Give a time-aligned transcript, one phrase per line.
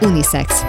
[0.00, 0.64] Unisex.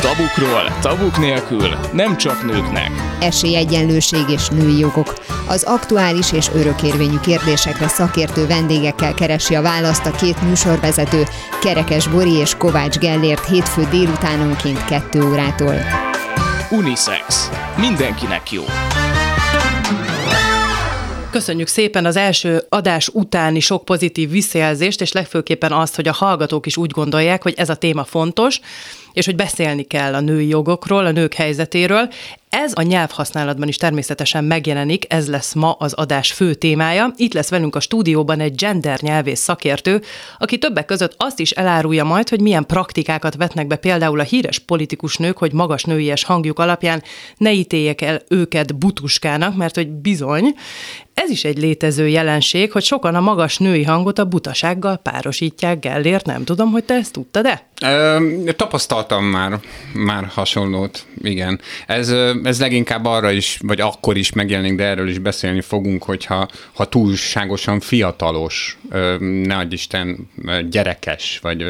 [0.00, 2.90] Tabukról, tabuk nélkül, nem csak nőknek.
[3.20, 5.14] Esélyegyenlőség és női jogok.
[5.48, 11.22] Az aktuális és örökérvényű kérdésekre szakértő vendégekkel keresi a választ a két műsorvezető,
[11.60, 15.74] Kerekes Bori és Kovács Gellért hétfő délutánonként 2 órától.
[16.70, 17.50] Unisex.
[17.76, 18.64] Mindenkinek jó.
[21.36, 26.66] Köszönjük szépen az első adás utáni sok pozitív visszajelzést, és legfőképpen azt, hogy a hallgatók
[26.66, 28.60] is úgy gondolják, hogy ez a téma fontos,
[29.16, 32.08] és hogy beszélni kell a női jogokról, a nők helyzetéről.
[32.50, 37.12] Ez a nyelvhasználatban is természetesen megjelenik, ez lesz ma az adás fő témája.
[37.16, 40.02] Itt lesz velünk a stúdióban egy gender nyelvész szakértő,
[40.38, 44.58] aki többek között azt is elárulja majd, hogy milyen praktikákat vetnek be például a híres
[44.58, 47.02] politikus nők, hogy magas nőies hangjuk alapján
[47.36, 50.54] ne ítéljek el őket butuskának, mert hogy bizony,
[51.14, 56.26] ez is egy létező jelenség, hogy sokan a magas női hangot a butasággal párosítják Gellért.
[56.26, 57.66] Nem tudom, hogy te ezt tudtad-e?
[57.82, 58.18] Ö,
[59.06, 59.60] tapasztaltam már,
[59.92, 61.60] már hasonlót, igen.
[61.86, 66.48] Ez, ez leginkább arra is, vagy akkor is megjelenik, de erről is beszélni fogunk, hogyha
[66.72, 68.78] ha túlságosan fiatalos,
[69.18, 70.30] ne adj Isten,
[70.70, 71.64] gyerekes, vagy,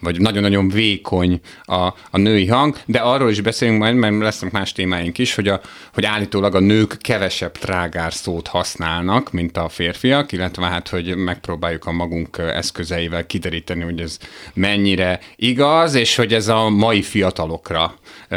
[0.00, 4.72] vagy nagyon-nagyon vékony a, a női hang, de arról is beszélünk majd, mert lesznek más
[4.72, 5.60] témáink is, hogy, a,
[5.94, 11.86] hogy állítólag a nők kevesebb trágár szót használnak, mint a férfiak, illetve hát, hogy megpróbáljuk
[11.86, 14.18] a magunk eszközeivel kideríteni, hogy ez
[14.54, 17.94] mennyire igaz, és hogy ez a mai fiatalokra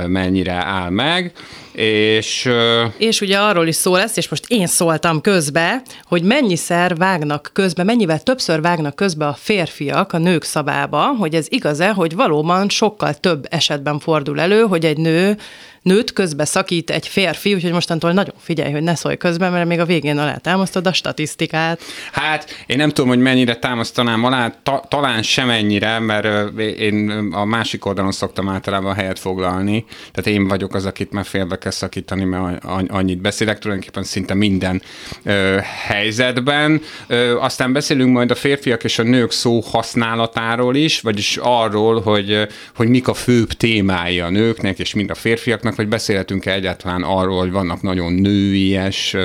[0.07, 1.33] mennyire áll meg,
[1.71, 2.49] és...
[2.97, 7.83] És ugye arról is szó lesz, és most én szóltam közbe, hogy mennyiszer vágnak közbe,
[7.83, 13.13] mennyivel többször vágnak közbe a férfiak a nők szabába, hogy ez igaz-e, hogy valóban sokkal
[13.13, 15.37] több esetben fordul elő, hogy egy nő
[15.83, 19.79] nőt közbe szakít egy férfi, úgyhogy mostantól nagyon figyelj, hogy ne szólj közben, mert még
[19.79, 21.81] a végén alá támasztod a statisztikát.
[22.11, 27.85] Hát én nem tudom, hogy mennyire támasztanám alá, ta, talán semennyire, mert én a másik
[27.85, 32.63] oldalon szoktam általában helyet foglalni, tehát én vagyok az, akit már félbe kell szakítani, mert
[32.87, 34.81] annyit beszélek, tulajdonképpen szinte minden
[35.23, 35.57] ö,
[35.87, 36.81] helyzetben.
[37.07, 42.47] Ö, aztán beszélünk majd a férfiak és a nők szó használatáról is, vagyis arról, hogy,
[42.75, 47.39] hogy mik a főbb témái a nőknek és mind a férfiaknak, vagy beszélhetünk-e egyáltalán arról,
[47.39, 49.15] hogy vannak nagyon nőies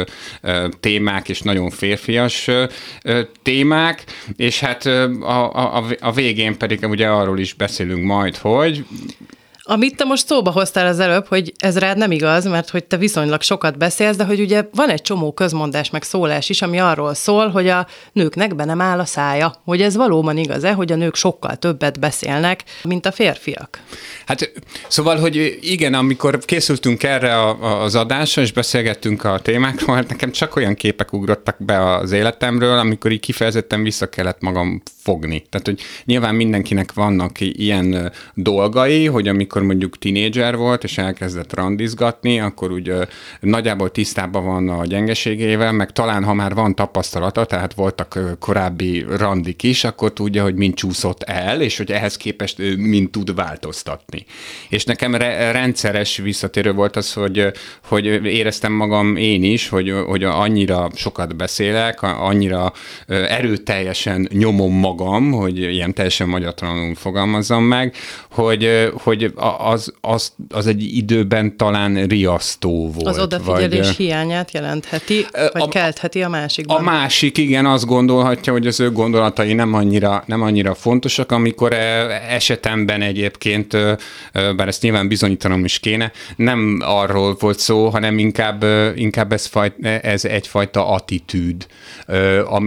[0.81, 2.50] témák és nagyon férfias
[3.42, 4.04] témák,
[4.36, 8.84] és hát a, a, a végén pedig ugye arról is beszélünk majd, hogy
[9.70, 12.96] amit te most szóba hoztál az előbb, hogy ez rád nem igaz, mert hogy te
[12.96, 17.14] viszonylag sokat beszélsz, de hogy ugye van egy csomó közmondás meg szólás is, ami arról
[17.14, 19.54] szól, hogy a nőknek be nem áll a szája.
[19.64, 23.80] Hogy ez valóban igaz-e, hogy a nők sokkal többet beszélnek, mint a férfiak?
[24.26, 24.52] Hát
[24.88, 30.30] szóval, hogy igen, amikor készültünk erre a, az adásra, és beszélgettünk a témákról, hát nekem
[30.30, 35.46] csak olyan képek ugrottak be az életemről, amikor így kifejezetten vissza kellett magam fogni.
[35.50, 42.41] Tehát, hogy nyilván mindenkinek vannak ilyen dolgai, hogy amikor mondjuk tinédzser volt, és elkezdett randizgatni,
[42.41, 42.92] akkor úgy
[43.41, 49.62] nagyjából tisztában van a gyengeségével, meg talán, ha már van tapasztalata, tehát voltak korábbi randik
[49.62, 54.24] is, akkor tudja, hogy mind csúszott el, és hogy ehhez képest ő mind tud változtatni.
[54.68, 57.52] És nekem re- rendszeres visszatérő volt az, hogy,
[57.84, 62.72] hogy éreztem magam én is, hogy, hogy annyira sokat beszélek, annyira
[63.06, 67.94] erőteljesen nyomom magam, hogy ilyen teljesen magyartalanul fogalmazzam meg,
[68.30, 73.06] hogy, hogy az, az, az egy időben talán riasztó volt.
[73.06, 76.76] Az odafigyelés vagy, hiányát jelentheti, vagy a, keltheti a másikban.
[76.76, 81.72] A másik, igen, azt gondolhatja, hogy az ő gondolatai nem annyira, nem annyira fontosak, amikor
[82.28, 83.76] esetemben egyébként,
[84.32, 89.86] bár ezt nyilván bizonyítanom is kéne, nem arról volt szó, hanem inkább, inkább ez, fajt,
[90.03, 91.66] ez egyfajta attitűd,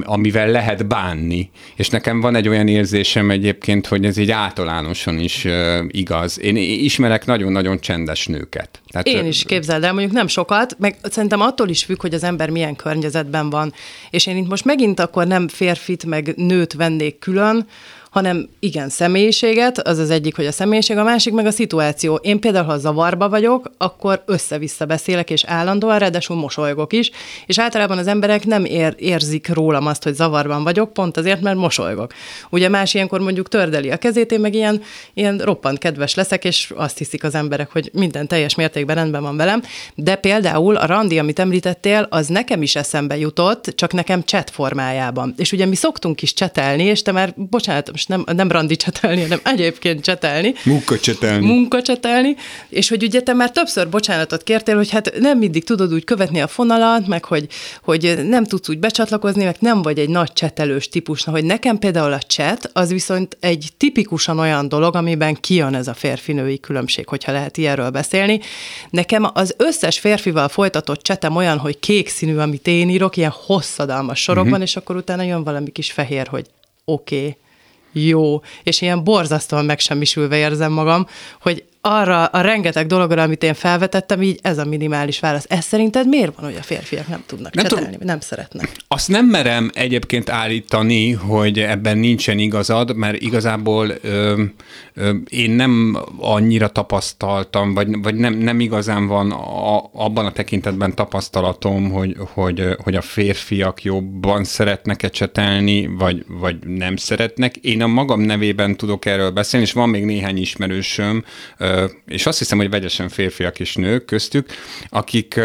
[0.03, 1.49] amivel lehet bánni.
[1.75, 5.47] És nekem van egy olyan érzésem egyébként, hogy ez így általánosan is
[5.87, 6.39] igaz.
[6.39, 8.81] Én ismerek nagyon-nagyon csendes nőket.
[8.87, 12.23] Tehát, Én is képzeld el, mondjuk nem sokat, meg szerintem attól is függ, hogy az
[12.23, 13.73] ember milyen környezetben van.
[14.09, 17.67] És én itt most megint akkor nem férfit, meg nőt vennék külön,
[18.11, 22.15] hanem igen, személyiséget, az az egyik, hogy a személyiség, a másik meg a szituáció.
[22.15, 27.11] Én például, ha zavarba vagyok, akkor össze-vissza beszélek, és állandóan, ráadásul mosolygok is,
[27.45, 31.57] és általában az emberek nem ér, érzik rólam azt, hogy zavarban vagyok, pont azért, mert
[31.57, 32.13] mosolygok.
[32.49, 34.81] Ugye más ilyenkor mondjuk tördeli a kezét, én meg ilyen,
[35.13, 39.37] ilyen roppant kedves leszek, és azt hiszik az emberek, hogy minden teljes mértékben rendben van
[39.37, 39.61] velem,
[39.95, 45.33] de például a randi, amit említettél, az nekem is eszembe jutott, csak nekem chat formájában.
[45.37, 49.21] És ugye mi szoktunk is csetelni, és te már, bocsánat, most nem, nem randi csetelni,
[49.21, 50.53] hanem egyébként csetelni.
[50.63, 51.45] Munkacsetelni.
[51.45, 52.35] Munkacsetelni,
[52.69, 56.41] és hogy ugye te már többször bocsánatot kértél, hogy hát nem mindig tudod úgy követni
[56.41, 57.47] a fonalat, meg hogy,
[57.83, 61.23] hogy nem tudsz úgy becsatlakozni, meg nem vagy egy nagy csetelős típus.
[61.23, 65.87] Na, hogy nekem például a cset, az viszont egy tipikusan olyan dolog, amiben kijön ez
[65.87, 68.39] a férfinői különbség, hogyha lehet ilyenről beszélni.
[68.89, 74.21] Nekem az összes férfival folytatott csetem olyan, hogy kék színű, amit én írok, ilyen hosszadalmas
[74.21, 74.67] sorokban, uh-huh.
[74.67, 76.45] és akkor utána jön valami kis fehér, hogy
[76.85, 77.35] oké, okay,
[77.91, 81.07] jó, és ilyen borzasztóan megsemmisülve érzem magam,
[81.41, 85.45] hogy arra a rengeteg dologra, amit én felvetettem, így ez a minimális válasz.
[85.49, 88.71] Ez szerinted miért van, hogy a férfiak nem tudnak nem csetelni, tudom, nem szeretnek?
[88.87, 94.43] Azt nem merem egyébként állítani, hogy ebben nincsen igazad, mert igazából ö,
[94.93, 100.95] ö, én nem annyira tapasztaltam, vagy, vagy nem, nem igazán van a, abban a tekintetben
[100.95, 107.55] tapasztalatom, hogy, hogy, hogy a férfiak jobban szeretnek-e csetelni, vagy, vagy nem szeretnek.
[107.55, 111.23] Én a magam nevében tudok erről beszélni, és van még néhány ismerősöm,
[111.57, 111.70] ö,
[112.07, 114.49] és azt hiszem, hogy vegyesen férfiak és nők köztük,
[114.89, 115.39] akik,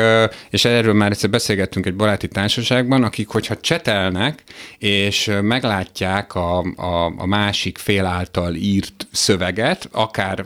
[0.51, 4.43] és erről már egyszer beszélgettünk egy baráti társaságban, akik, hogyha csetelnek,
[4.79, 10.45] és meglátják a, a, a másik fél által írt szöveget, akár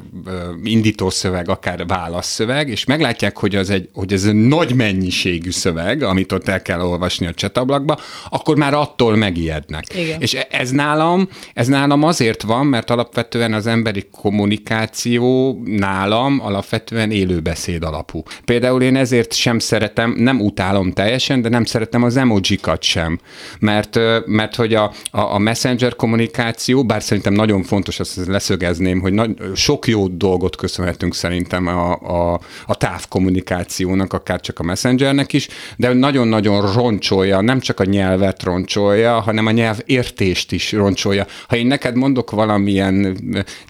[0.62, 6.02] indító szöveg, akár válaszszöveg, és meglátják, hogy, az egy, hogy ez egy nagy mennyiségű szöveg,
[6.02, 7.98] amit ott el kell olvasni a csetablakba,
[8.28, 9.84] akkor már attól megijednek.
[9.94, 10.20] Igen.
[10.20, 17.84] És ez nálam, ez nálam azért van, mert alapvetően az emberi kommunikáció nálam alapvetően élőbeszéd
[17.84, 18.22] alapú.
[18.44, 23.18] Például én ezért sem szeretem, nem utálom teljesen, de nem szeretem az emojikat sem.
[23.58, 29.12] Mert, mert hogy a, a, a messenger kommunikáció, bár szerintem nagyon fontos, azt leszögezném, hogy
[29.12, 35.48] nagy, sok jó dolgot köszönhetünk szerintem a, a, a távkommunikációnak, akár csak a messengernek is,
[35.76, 41.26] de nagyon-nagyon roncsolja, nem csak a nyelvet roncsolja, hanem a nyelv értést is roncsolja.
[41.48, 43.16] Ha én neked mondok valamilyen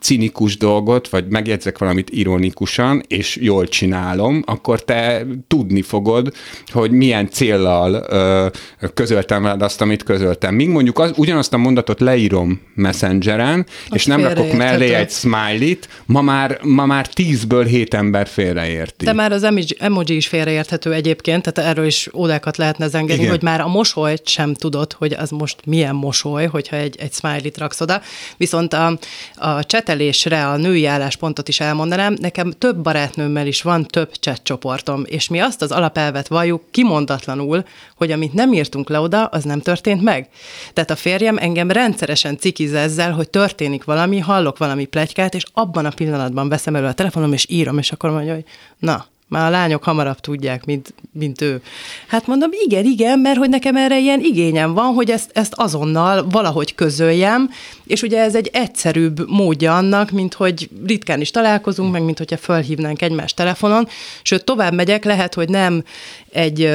[0.00, 6.32] cinikus dolgot, vagy megjegyzek valamit, valamit ironikusan, és jól csinálom, akkor te tudni fogod,
[6.66, 8.46] hogy milyen céllal ö,
[8.94, 10.54] közöltem veled azt, amit közöltem.
[10.54, 15.88] Míg mondjuk az, ugyanazt a mondatot leírom Messengeren, azt és nem rakok mellé egy smiley-t,
[16.06, 19.04] ma már, ma már tízből hét ember félreérti.
[19.04, 19.46] De már az
[19.78, 24.54] emoji is félreérthető egyébként, tehát erről is ódákat lehetne zengeni, hogy már a mosolyt sem
[24.54, 28.00] tudod, hogy az most milyen mosoly, hogyha egy, egy smiley-t raksz oda.
[28.36, 28.98] Viszont a,
[29.34, 34.43] a csetelésre a női álláspontot is elmond mondanám, nekem több barátnőmmel is van több chat
[34.43, 37.65] csoportom, és mi azt az alapelvet valljuk kimondatlanul,
[37.97, 40.29] hogy amit nem írtunk le oda, az nem történt meg.
[40.73, 45.87] Tehát a férjem engem rendszeresen cikiz ezzel, hogy történik valami, hallok valami plegykát, és abban
[45.87, 48.44] a pillanatban veszem elő a telefonom, és írom, és akkor mondja, hogy
[48.79, 51.62] na, már a lányok hamarabb tudják, mint, mint ő.
[52.06, 56.27] Hát mondom, igen, igen, mert hogy nekem erre ilyen igényem van, hogy ezt, ezt azonnal
[56.29, 57.50] valahogy közöljem,
[57.85, 62.37] és ugye ez egy egyszerűbb módja annak, mint hogy ritkán is találkozunk, meg mint hogyha
[62.37, 63.88] fölhívnánk egymást telefonon,
[64.23, 65.85] sőt, tovább megyek, lehet, hogy nem
[66.32, 66.71] egy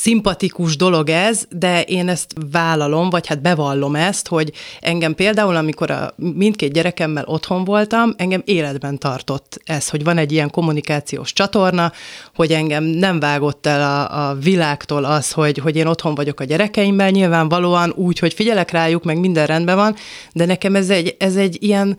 [0.00, 5.90] szimpatikus dolog ez, de én ezt vállalom, vagy hát bevallom ezt, hogy engem például, amikor
[5.90, 11.92] a mindkét gyerekemmel otthon voltam, engem életben tartott ez, hogy van egy ilyen kommunikációs csatorna,
[12.34, 16.44] hogy engem nem vágott el a, a világtól az, hogy, hogy én otthon vagyok a
[16.44, 19.94] gyerekeimmel, nyilvánvalóan úgy, hogy figyelek rájuk, meg minden rendben van,
[20.32, 21.96] de nekem ez egy, ez egy ilyen,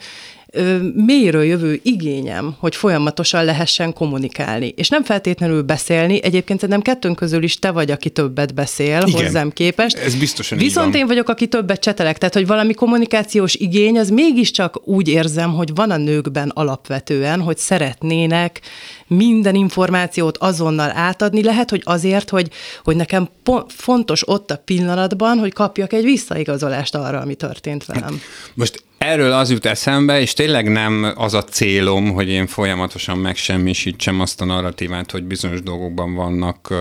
[0.96, 4.74] mélyről jövő igényem, hogy folyamatosan lehessen kommunikálni.
[4.76, 9.24] És nem feltétlenül beszélni, egyébként nem kettőnk közül is te vagy, aki többet beszél Igen,
[9.24, 9.98] hozzám képest.
[9.98, 14.88] Ez biztosan Viszont én vagyok, aki többet csetelek, tehát hogy valami kommunikációs igény, az mégiscsak
[14.88, 18.62] úgy érzem, hogy van a nőkben alapvetően, hogy szeretnének
[19.08, 21.44] minden információt azonnal átadni.
[21.44, 22.50] Lehet, hogy azért, hogy,
[22.84, 23.30] hogy nekem
[23.68, 28.22] fontos ott a pillanatban, hogy kapjak egy visszaigazolást arra, ami történt velem.
[28.54, 34.20] Most Erről az jut eszembe, és tényleg nem az a célom, hogy én folyamatosan megsemmisítsem
[34.20, 36.74] azt a narratívát, hogy bizonyos dolgokban vannak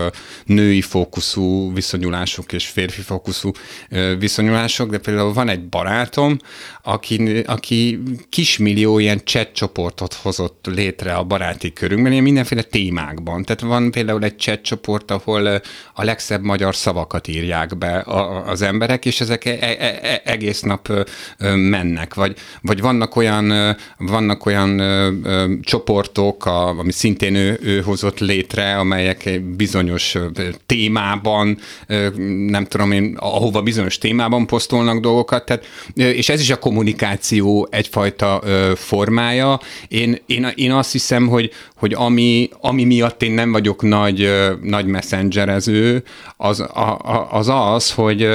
[0.45, 3.51] női fókuszú viszonyulások és férfi fókuszú
[4.19, 6.37] viszonyulások, de például van egy barátom,
[6.83, 7.99] aki, aki
[8.29, 13.43] kismillió ilyen chat csoportot hozott létre a baráti körünkben, ilyen mindenféle témákban.
[13.43, 15.61] Tehát van például egy chat csoport, ahol
[15.93, 18.03] a legszebb magyar szavakat írják be
[18.45, 20.91] az emberek, és ezek e, e, e, egész nap
[21.55, 27.59] mennek ilyenek, vagy, vagy vannak olyan, vannak olyan ö, ö, csoportok, a, ami szintén ő,
[27.63, 30.17] ő hozott létre, amelyek bizonyos
[30.65, 32.07] témában, ö,
[32.47, 35.65] nem tudom én, ahova bizonyos témában posztolnak dolgokat, tehát,
[35.95, 38.41] és ez is a kommunikáció egyfajta
[38.75, 39.59] formája.
[39.87, 44.29] Én, én, én azt hiszem, hogy, hogy ami, ami miatt én nem vagyok nagy,
[44.61, 46.03] nagy messengerező,
[46.37, 46.97] az az,
[47.31, 48.27] az, az hogy,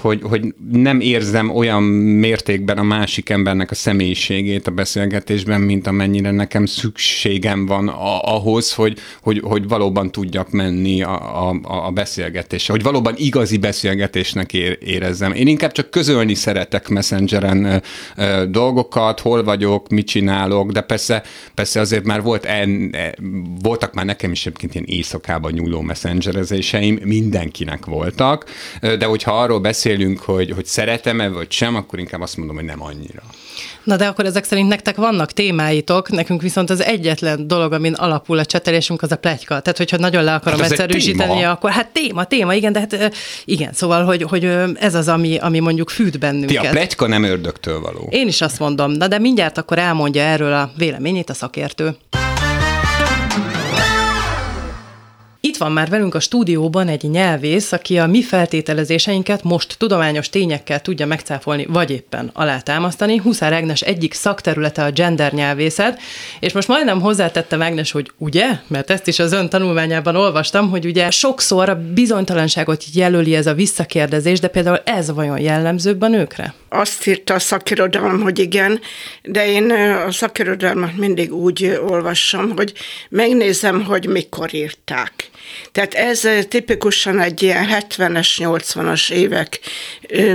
[0.00, 5.86] hogy, hogy nem érzem olyan mértékben a másik másik embernek a személyiségét a beszélgetésben, mint
[5.86, 11.90] amennyire nekem szükségem van a, ahhoz, hogy, hogy, hogy valóban tudjak menni a, a, a
[11.90, 15.32] beszélgetésre, hogy valóban igazi beszélgetésnek érezzem.
[15.32, 17.82] Én inkább csak közölni szeretek messengeren
[18.48, 21.22] dolgokat, hol vagyok, mit csinálok, de persze,
[21.54, 23.14] persze azért már volt en, e,
[23.62, 28.44] voltak már nekem is egyébként ilyen éjszakában nyúló messengerezéseim, mindenkinek voltak,
[28.80, 32.80] de hogyha arról beszélünk, hogy, hogy szeretem-e vagy sem, akkor inkább azt mondom, hogy nem
[33.10, 33.22] annyira.
[33.84, 38.38] Na de akkor ezek szerint nektek vannak témáitok, nekünk viszont az egyetlen dolog, amin alapul
[38.38, 39.60] a csetelésünk, az a pletyka.
[39.60, 43.14] Tehát, hogyha nagyon le akarom hát egyszerűsíteni, akkor hát téma, téma, igen, de hát
[43.44, 46.60] igen, szóval, hogy, hogy ez az, ami, ami mondjuk fűt bennünket.
[46.60, 48.08] Ti a pletyka nem ördögtől való.
[48.10, 51.96] Én is azt mondom, na de mindjárt akkor elmondja erről a véleményét a szakértő.
[55.42, 60.80] Itt van már velünk a stúdióban egy nyelvész, aki a mi feltételezéseinket most tudományos tényekkel
[60.80, 63.16] tudja megcáfolni, vagy éppen alátámasztani.
[63.16, 66.00] Huszár Ágnes egyik szakterülete a gender nyelvészet,
[66.40, 70.84] és most majdnem hozzátette Ágnes, hogy ugye, mert ezt is az ön tanulmányában olvastam, hogy
[70.84, 76.54] ugye sokszor a bizonytalanságot jelöli ez a visszakérdezés, de például ez vajon jellemzőbb a nőkre?
[76.68, 78.80] Azt írta a szakirodalom, hogy igen,
[79.22, 79.70] de én
[80.06, 82.72] a szakirodalmat mindig úgy olvasom, hogy
[83.08, 85.29] megnézem, hogy mikor írták.
[85.72, 89.60] Tehát ez tipikusan egy ilyen 70-es, 80-as évek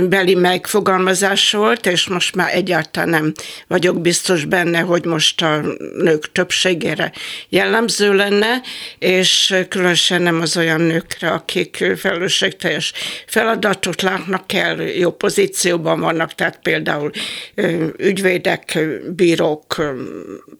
[0.08, 3.32] beli megfogalmazás volt, és most már egyáltalán nem
[3.66, 5.60] vagyok biztos benne, hogy most a
[5.96, 7.12] nők többségére
[7.48, 8.60] jellemző lenne,
[8.98, 12.92] és különösen nem az olyan nőkre, akik felelősségteljes
[13.26, 17.10] feladatot látnak el, jó pozícióban vannak, tehát például
[17.96, 18.78] ügyvédek,
[19.16, 19.82] bírók,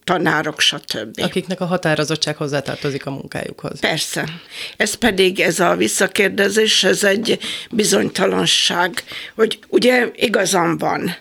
[0.04, 1.20] tanárok, stb.
[1.22, 3.80] Akiknek a határozottság hozzátartozik a munkájukhoz.
[3.80, 4.24] Persze.
[4.76, 7.38] Ez pedig, ez a visszakérdezés, ez egy
[7.70, 11.16] bizonytalanság, hogy ugye igazam van,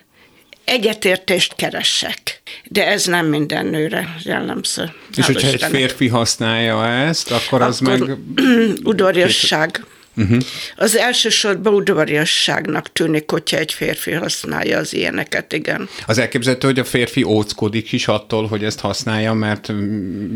[0.66, 4.92] egyetértést keresek, de ez nem minden nőre jellemző.
[5.16, 8.02] És hogyha egy férfi használja ezt, akkor, akkor az meg...
[8.84, 9.84] udvariasság.
[10.16, 10.42] Uh-huh.
[10.76, 15.88] Az elsősorban udvariasságnak tűnik, hogyha egy férfi használja az ilyeneket, igen.
[16.06, 19.72] Az elképzelhető, hogy a férfi óckodik is attól, hogy ezt használja, mert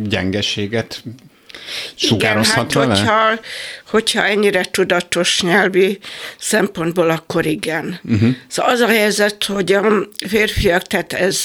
[0.09, 1.03] gyengeséget
[1.95, 3.41] sugározhat igen, hát, Hogyha,
[3.91, 5.99] hogyha ennyire tudatos nyelvi
[6.39, 8.01] szempontból, akkor igen.
[8.05, 8.31] Uh-huh.
[8.49, 11.45] Szóval az a helyzet, hogy a férfiak, tehát ez,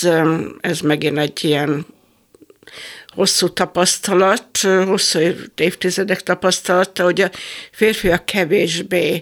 [0.61, 1.85] ez megint egy ilyen
[3.15, 5.19] hosszú tapasztalat, hosszú
[5.55, 7.29] évtizedek tapasztalata, hogy a
[7.71, 9.21] férfiak kevésbé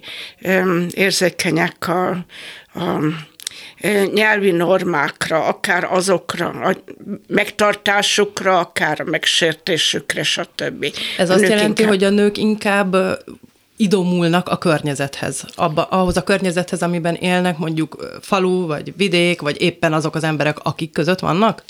[0.91, 2.09] érzékenyek a,
[2.73, 2.99] a
[4.13, 6.75] nyelvi normákra, akár azokra, a
[7.27, 10.85] megtartásukra, akár a megsértésükre, stb.
[11.17, 11.87] Ez a azt jelenti, inkább...
[11.87, 12.95] hogy a nők inkább
[13.77, 19.93] idomulnak a környezethez, abba, ahhoz a környezethez, amiben élnek, mondjuk falu, vagy vidék, vagy éppen
[19.93, 21.63] azok az emberek, akik között vannak?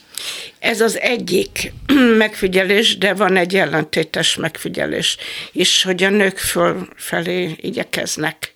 [0.60, 1.74] Ez az egyik
[2.18, 5.18] megfigyelés, de van egy ellentétes megfigyelés
[5.52, 8.54] is, hogy a nők fölfelé igyekeznek.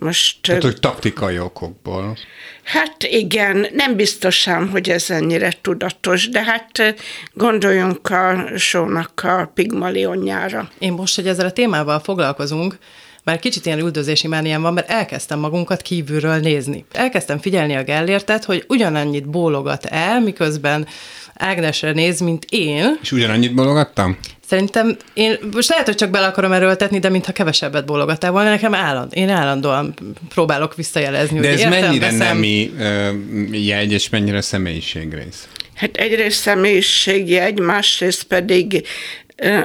[0.00, 2.16] Most, Tehát, hogy taktikai okokból.
[2.62, 6.94] Hát igen, nem biztosan, hogy ez ennyire tudatos, de hát
[7.32, 10.70] gondoljunk a sónak a pigmalionjára.
[10.78, 12.78] Én most, hogy ezzel a témával foglalkozunk,
[13.24, 16.84] már kicsit ilyen üldözési mániám van, mert elkezdtem magunkat kívülről nézni.
[16.92, 20.86] Elkezdtem figyelni a Gellértet, hogy ugyanannyit bólogat el, miközben
[21.34, 22.98] Ágnesre néz, mint én.
[23.02, 24.18] És ugyanannyit bólogattam?
[24.46, 28.74] Szerintem én most lehet, hogy csak bele akarom erőltetni, de mintha kevesebbet bólogattál volna, nekem
[28.74, 29.94] álland, én állandóan
[30.28, 31.40] próbálok visszajelezni.
[31.40, 32.18] De ez értem, mennyire veszem.
[32.18, 35.48] nemi uh, jegy, és mennyire személyiségrész?
[35.74, 38.86] Hát egyrészt személyiségjegy, másrészt pedig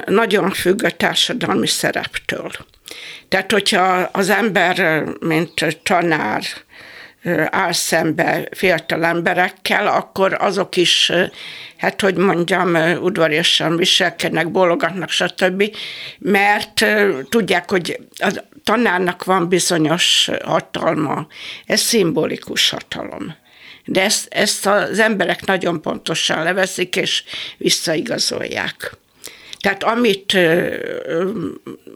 [0.05, 2.51] nagyon függ a társadalmi szereptől.
[3.29, 6.43] Tehát, hogyha az ember, mint tanár,
[7.45, 11.11] áll szembe fiatal emberekkel, akkor azok is,
[11.77, 15.75] hát hogy mondjam, udvariasan viselkednek, bólogatnak, stb.
[16.17, 16.85] Mert
[17.29, 21.27] tudják, hogy a tanárnak van bizonyos hatalma.
[21.65, 23.35] Ez szimbolikus hatalom.
[23.85, 27.23] De ezt, ezt az emberek nagyon pontosan leveszik, és
[27.57, 28.97] visszaigazolják.
[29.59, 30.37] Tehát amit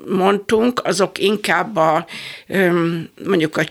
[0.05, 2.05] mondtunk, azok inkább a,
[3.25, 3.63] mondjuk a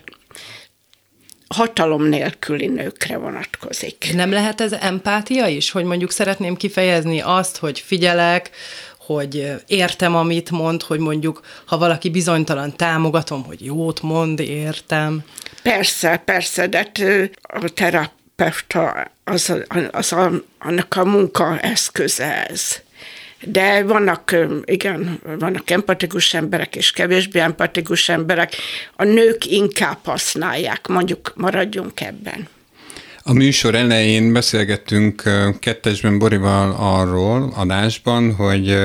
[1.52, 4.10] hatalom nélküli nőkre vonatkozik.
[4.14, 8.50] Nem lehet ez empátia is, hogy mondjuk szeretném kifejezni azt, hogy figyelek,
[8.98, 15.22] hogy értem, amit mond, hogy mondjuk, ha valaki bizonytalan, támogatom, hogy jót mond, értem.
[15.62, 17.00] Persze, persze, de hát,
[17.42, 19.52] a terapeuta az,
[19.90, 22.80] az a, annak a munka eszköze ez.
[23.42, 28.56] De vannak, igen, vannak empatikus emberek és kevésbé empatikus emberek.
[28.96, 32.48] A nők inkább használják, mondjuk maradjunk ebben.
[33.22, 35.22] A, műsor elején beszélgettünk
[35.60, 38.76] kettesben Borival arról adásban, hogy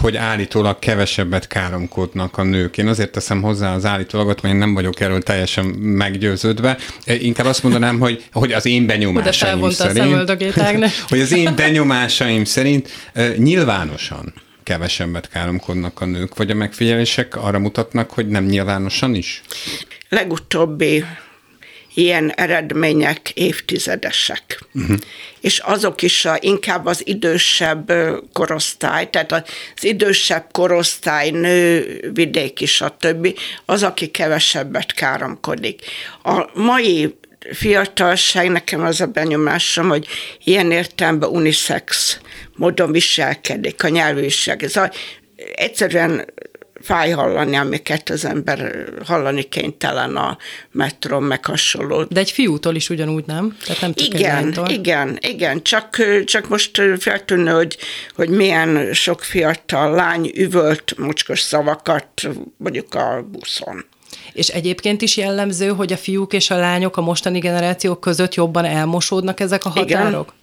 [0.00, 2.78] hogy állítólag kevesebbet káromkodnak a nők.
[2.78, 6.78] Én azért teszem hozzá az állítólagot, mert én nem vagyok erről teljesen meggyőződve.
[7.04, 12.88] Inkább azt mondanám, hogy, hogy az én benyomásaim szerint, hogy az én benyomásaim szerint
[13.36, 19.42] nyilvánosan kevesebbet káromkodnak a nők, vagy a megfigyelések arra mutatnak, hogy nem nyilvánosan is?
[20.08, 21.04] Legutóbbi
[21.98, 24.60] ilyen eredmények évtizedesek.
[24.74, 24.96] Uh-huh.
[25.40, 27.92] És azok is a, inkább az idősebb
[28.32, 29.44] korosztály, tehát az
[29.80, 35.80] idősebb korosztály, nő, vidék is a többi, az, aki kevesebbet káromkodik.
[36.22, 37.14] A mai
[37.52, 40.06] fiatalság, nekem az a benyomásom, hogy
[40.44, 42.18] ilyen értelemben unisex
[42.56, 44.62] módon viselkedik a nyelvűség.
[44.62, 44.90] Ez a,
[45.54, 46.24] egyszerűen
[46.80, 50.38] fáj hallani, amiket az ember hallani kénytelen a
[50.70, 52.02] metron, meg hasonló.
[52.02, 53.56] De egy fiútól is ugyanúgy, nem?
[53.64, 57.76] Tehát nem csak igen, igen, igen, csak, csak most feltűnő, hogy,
[58.14, 63.84] hogy milyen sok fiatal lány üvölt mocskos szavakat mondjuk a buszon.
[64.32, 68.64] És egyébként is jellemző, hogy a fiúk és a lányok a mostani generációk között jobban
[68.64, 70.26] elmosódnak ezek a határok?
[70.26, 70.36] Igen.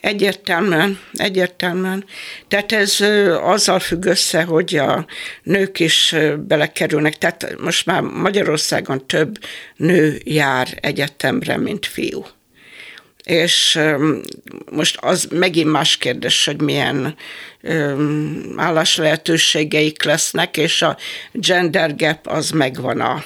[0.00, 2.04] Egyértelműen, egyértelműen.
[2.48, 3.00] Tehát ez
[3.40, 5.06] azzal függ össze, hogy a
[5.42, 7.18] nők is belekerülnek.
[7.18, 9.38] Tehát most már Magyarországon több
[9.76, 12.26] nő jár egyetemre, mint fiú.
[13.24, 13.80] És
[14.70, 17.16] most az megint más kérdés, hogy milyen
[18.56, 20.96] álláslehetőségeik lesznek, és a
[21.32, 23.24] gender gap az megvan a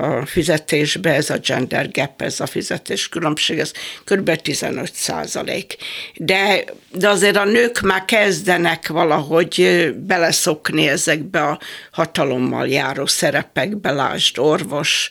[0.00, 3.72] a fizetésbe, ez a gender gap, ez a fizetés különbség, ez
[4.04, 4.34] kb.
[4.34, 5.76] 15 százalék.
[6.14, 11.58] De, de azért a nők már kezdenek valahogy beleszokni ezekbe a
[11.90, 15.10] hatalommal járó szerepekbe, lásd orvos,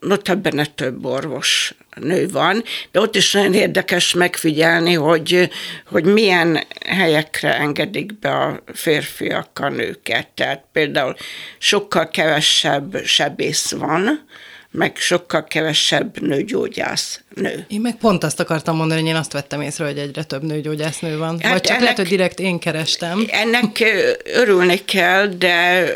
[0.00, 5.50] notabene több orvos nő van, de ott is nagyon érdekes megfigyelni, hogy,
[5.86, 10.28] hogy milyen helyekre engedik be a férfiak a nőket.
[10.28, 11.16] Tehát például
[11.58, 14.24] sokkal kevesebb sebész van,
[14.72, 17.64] meg sokkal kevesebb nőgyógyász nő.
[17.68, 21.18] Én meg pont azt akartam mondani, hogy én azt vettem észre, hogy egyre több nőgyógyásznő
[21.18, 21.40] van.
[21.40, 23.26] Hát Vagy csak ennek, lehet, hogy direkt én kerestem.
[23.30, 23.84] Ennek
[24.24, 25.86] örülni kell, de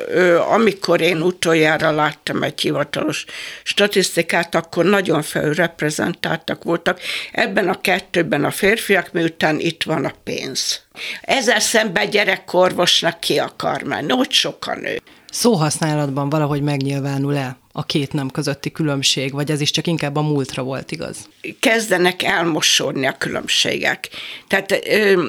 [0.51, 3.25] amikor én utoljára láttam egy hivatalos
[3.63, 7.01] statisztikát, akkor nagyon felreprezentáltak voltak.
[7.33, 10.83] Ebben a kettőben a férfiak, miután itt van a pénz.
[11.21, 15.01] Ezzel szemben gyerekorvosnak ki akar menni, ott sokan nő.
[15.35, 20.23] Szóhasználatban valahogy megnyilvánul el a két nem közötti különbség, vagy ez is csak inkább a
[20.23, 21.29] múltra volt igaz?
[21.61, 24.09] Kezdenek elmosódni a különbségek.
[24.49, 25.29] Tehát ö,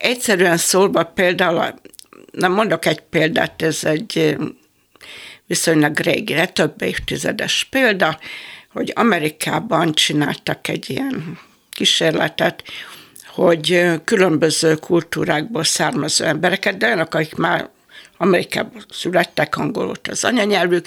[0.00, 1.74] egyszerűen szólva például,
[2.32, 4.36] nem mondok egy példát, ez egy
[5.46, 8.18] viszonylag régire, több évtizedes példa,
[8.72, 11.38] hogy Amerikában csináltak egy ilyen
[11.70, 12.62] kísérletet,
[13.26, 17.70] hogy különböző kultúrákból származó embereket, de olyanok, akik már
[18.18, 20.86] Amerikában születtek, angol volt az anyanyelvük,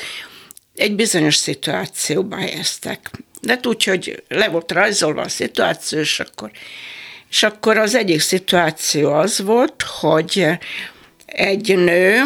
[0.76, 3.12] egy bizonyos szituációba helyeztek.
[3.41, 6.52] De úgy, hogy le volt rajzolva a szituáció, és akkor,
[7.30, 10.48] és akkor az egyik szituáció az volt, hogy
[11.26, 12.22] egy nő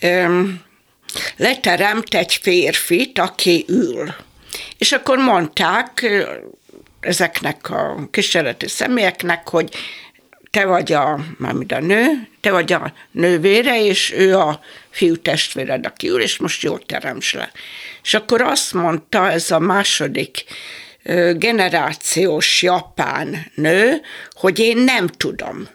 [0.00, 0.62] öm,
[1.36, 4.14] leteremt egy férfit, aki ül.
[4.78, 6.06] És akkor mondták
[7.00, 9.74] ezeknek a kísérleti személyeknek, hogy
[10.52, 14.60] te vagy a, mármint a nő, te vagy a nővére, és ő a
[14.90, 17.52] fiú testvéred, aki ül, és most jól teremts le.
[18.02, 20.44] És akkor azt mondta ez a második
[21.32, 25.68] generációs japán nő, hogy én nem tudom.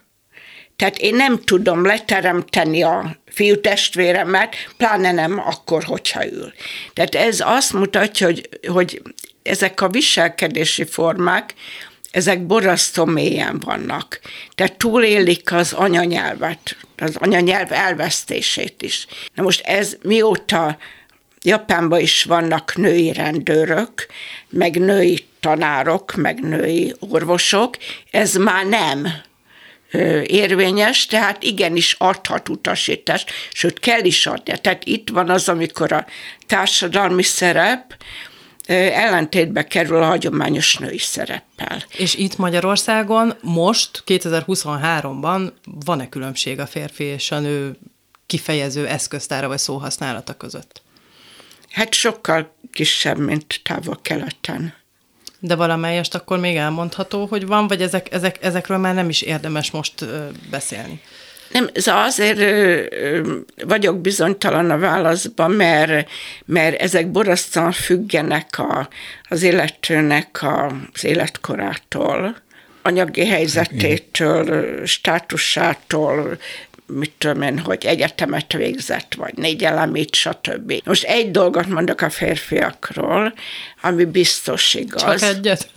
[0.76, 6.54] Tehát én nem tudom leteremteni a fiú testvéremet, pláne nem akkor, hogyha ül.
[6.94, 9.02] Tehát ez azt mutatja, hogy, hogy
[9.44, 11.54] ezek a viselkedési formák,
[12.18, 14.20] ezek borzasztó mélyen vannak.
[14.56, 19.08] Tehát túlélik az anyanyelvet, az anyanyelv elvesztését is.
[19.34, 20.78] Na most ez mióta
[21.42, 24.06] Japánban is vannak női rendőrök,
[24.50, 27.78] meg női tanárok, meg női orvosok,
[28.12, 29.08] ez már nem
[30.24, 34.54] érvényes, tehát igenis adhat utasítást, sőt kell is adni.
[34.62, 36.06] Tehát itt van az, amikor a
[36.48, 37.96] társadalmi szerep,
[38.68, 41.84] ellentétbe kerül a hagyományos női szereppel.
[41.98, 45.52] És itt Magyarországon most, 2023-ban
[45.86, 47.78] van-e különbség a férfi és a nő
[48.26, 50.82] kifejező eszköztára vagy szóhasználata között?
[51.70, 54.74] Hát sokkal kisebb, mint távol-keleten.
[55.40, 59.72] De valamelyest akkor még elmondható, hogy van, vagy ezek, ezek, ezekről már nem is érdemes
[59.72, 60.06] most
[60.50, 61.02] beszélni?
[61.52, 62.40] Nem, ez azért
[63.66, 66.10] vagyok bizonytalan a válaszban, mert,
[66.46, 68.90] mert ezek borzasztóan függenek a,
[69.30, 70.46] az illetőnek
[70.94, 72.36] az életkorától,
[72.82, 76.38] anyagi helyzetétől, státusától,
[76.88, 80.74] mit tudom én, hogy egyetemet végzett, vagy négy elemét, stb.
[80.86, 83.34] Most egy dolgot mondok a férfiakról,
[83.82, 85.02] ami biztos igaz.
[85.02, 85.70] Csak egyet?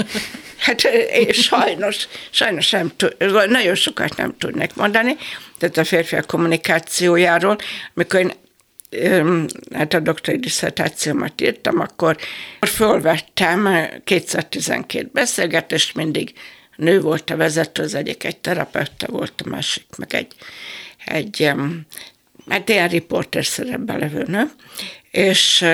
[0.61, 3.16] Hát én sajnos, sajnos nem tud,
[3.49, 5.16] nagyon sokat nem tudnék mondani,
[5.59, 7.59] tehát a férfiak kommunikációjáról,
[7.94, 8.33] amikor én
[9.75, 12.16] hát a doktori diszertációmat írtam, akkor
[12.66, 13.68] fölvettem
[14.05, 16.33] 212 beszélgetést, mindig
[16.77, 20.35] nő volt a vezető, az egyik egy terapeuta volt, a másik meg egy
[21.05, 21.53] egy
[22.49, 24.51] hát ilyen riporter szerepben levő nő,
[25.11, 25.65] és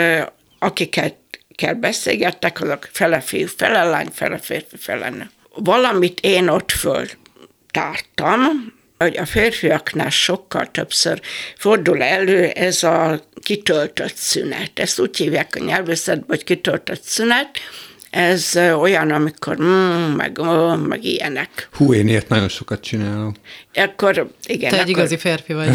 [0.59, 1.15] akiket
[1.55, 5.31] kell beszélgettek, azok fele fiú, fele lány, fele férfi, fele nő.
[5.55, 11.21] Valamit én ott föltártam, hogy a férfiaknál sokkal többször
[11.57, 14.79] fordul elő ez a kitöltött szünet.
[14.79, 17.59] Ezt úgy hívják a nyelvészetben, hogy kitöltött szünet,
[18.17, 21.69] ez olyan, amikor mm, meg, oh, meg ilyenek.
[21.73, 23.37] Hú, én ilyet nagyon sokat csinálok.
[23.75, 24.71] Akkor, igen.
[24.71, 24.91] Te egy akkor...
[24.91, 25.69] igazi férfi vagy.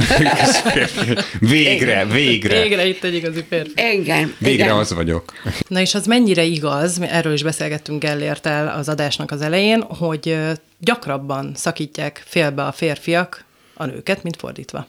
[1.39, 2.62] végre, végre.
[2.62, 3.71] Végre itt egy igazi férfi.
[3.93, 4.36] Igen.
[4.38, 4.75] Végre igen.
[4.75, 5.34] az vagyok.
[5.67, 10.38] Na és az mennyire igaz, erről is beszélgettünk Gellért el az adásnak az elején, hogy
[10.80, 14.88] gyakrabban szakítják félbe a férfiak a nőket, mint fordítva.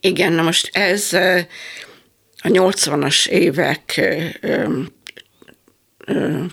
[0.00, 1.12] Igen, na most ez
[2.42, 4.00] a 80-as évek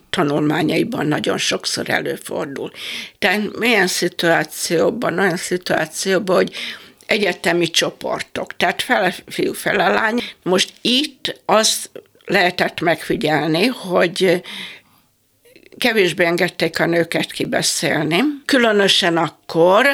[0.09, 2.71] tanulmányaiban nagyon sokszor előfordul.
[3.17, 6.53] Tehát milyen szituációban, olyan szituációban, hogy
[7.05, 10.23] egyetemi csoportok, tehát fele fiú, fele lány.
[10.43, 11.89] Most itt azt
[12.25, 14.41] lehetett megfigyelni, hogy
[15.77, 18.19] kevésbé engedték a nőket kibeszélni.
[18.45, 19.85] Különösen akkor,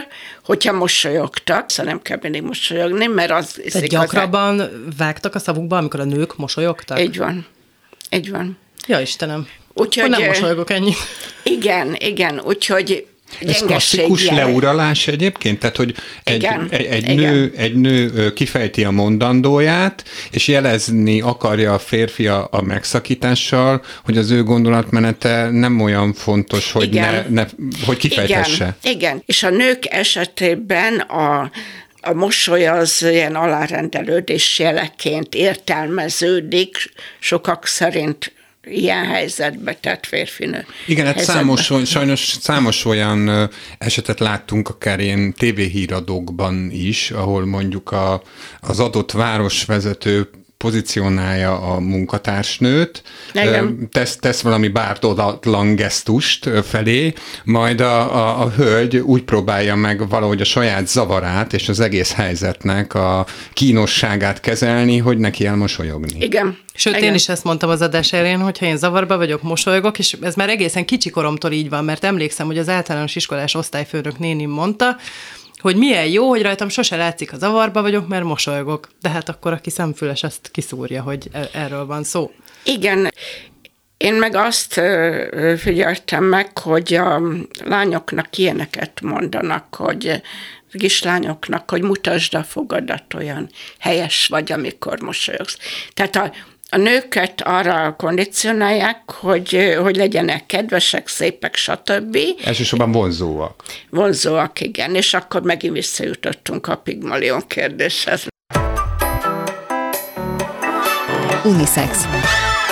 [0.44, 3.62] hogyha mosolyogtak, szóval nem kell mindig mosolyogni, mert az...
[3.72, 4.62] Tehát gyakrabban
[4.98, 7.00] vágtak a szavukba, amikor a nők mosolyogtak?
[7.00, 7.46] Így van.
[8.10, 8.58] Így van.
[8.88, 9.48] Ja, Istenem.
[9.74, 10.98] Úgyhogy, nem mosolygok ennyit.
[11.44, 13.06] Igen, igen, úgyhogy
[13.40, 14.36] ez klasszikus jel.
[14.36, 15.60] leuralás egyébként?
[15.60, 17.34] Tehát, hogy egy, igen, egy, egy, igen.
[17.34, 24.18] Nő, egy nő kifejti a mondandóját, és jelezni akarja a férfi a, a megszakítással, hogy
[24.18, 27.46] az ő gondolatmenete nem olyan fontos, hogy, ne, ne,
[27.86, 28.76] hogy kifejtesse.
[28.84, 31.52] Igen, igen, és a nők esetében a
[32.08, 38.34] a mosoly az ilyen alárendelődés jeleként értelmeződik, sokak szerint
[38.66, 40.66] ilyen helyzetbe tett férfinő.
[40.88, 48.22] Igen, hát számos, sajnos számos olyan esetet láttunk akár ilyen tévéhíradókban is, ahol mondjuk a,
[48.62, 50.30] az adott városvezető
[50.66, 53.90] pozícionálja a munkatársnőt, Igen.
[53.92, 60.42] tesz, tesz valami bártodatlan gesztust felé, majd a, a, a hölgy úgy próbálja meg valahogy
[60.42, 66.18] a saját zavarát és az egész helyzetnek a kínosságát kezelni, hogy neki elmosolyogni.
[66.20, 66.58] Igen.
[66.74, 67.08] Sőt, Igen.
[67.08, 70.36] én is ezt mondtam az adás elén, hogy ha én zavarba vagyok, mosolygok, és ez
[70.36, 74.98] már egészen kicsi koromtól így van, mert emlékszem, hogy az általános iskolás osztályfőnök nénim mondta,
[75.66, 78.90] hogy milyen jó, hogy rajtam sose látszik a zavarba vagyok, mert mosolygok.
[79.02, 82.32] De hát akkor, aki szemfüles, azt kiszúrja, hogy e- erről van szó.
[82.64, 83.12] Igen,
[83.98, 84.82] én meg azt
[85.58, 87.22] figyeltem meg, hogy a
[87.64, 90.22] lányoknak ilyeneket mondanak, hogy
[90.72, 93.50] kislányoknak, hogy mutasd a fogadat, olyan
[93.80, 95.58] helyes vagy, amikor mosolyogsz.
[95.94, 96.32] Tehát a,
[96.70, 102.18] a nőket arra kondicionálják, hogy, hogy legyenek kedvesek, szépek, stb.
[102.44, 103.64] Elsősorban vonzóak.
[103.90, 108.28] Vonzóak, igen, és akkor megint visszajutottunk a Pigmalion kérdéshez.
[111.44, 112.06] Unisex.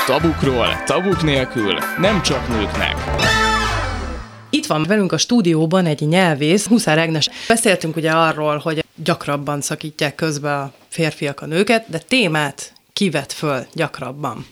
[0.05, 2.95] Tabukról, tabuk nélkül, nem csak nőknek.
[4.49, 7.29] Itt van velünk a stúdióban egy nyelvész, Huszár Ágnes.
[7.47, 13.67] Beszéltünk ugye arról, hogy gyakrabban szakítják közbe a férfiak a nőket, de témát kivet föl
[13.73, 14.45] gyakrabban.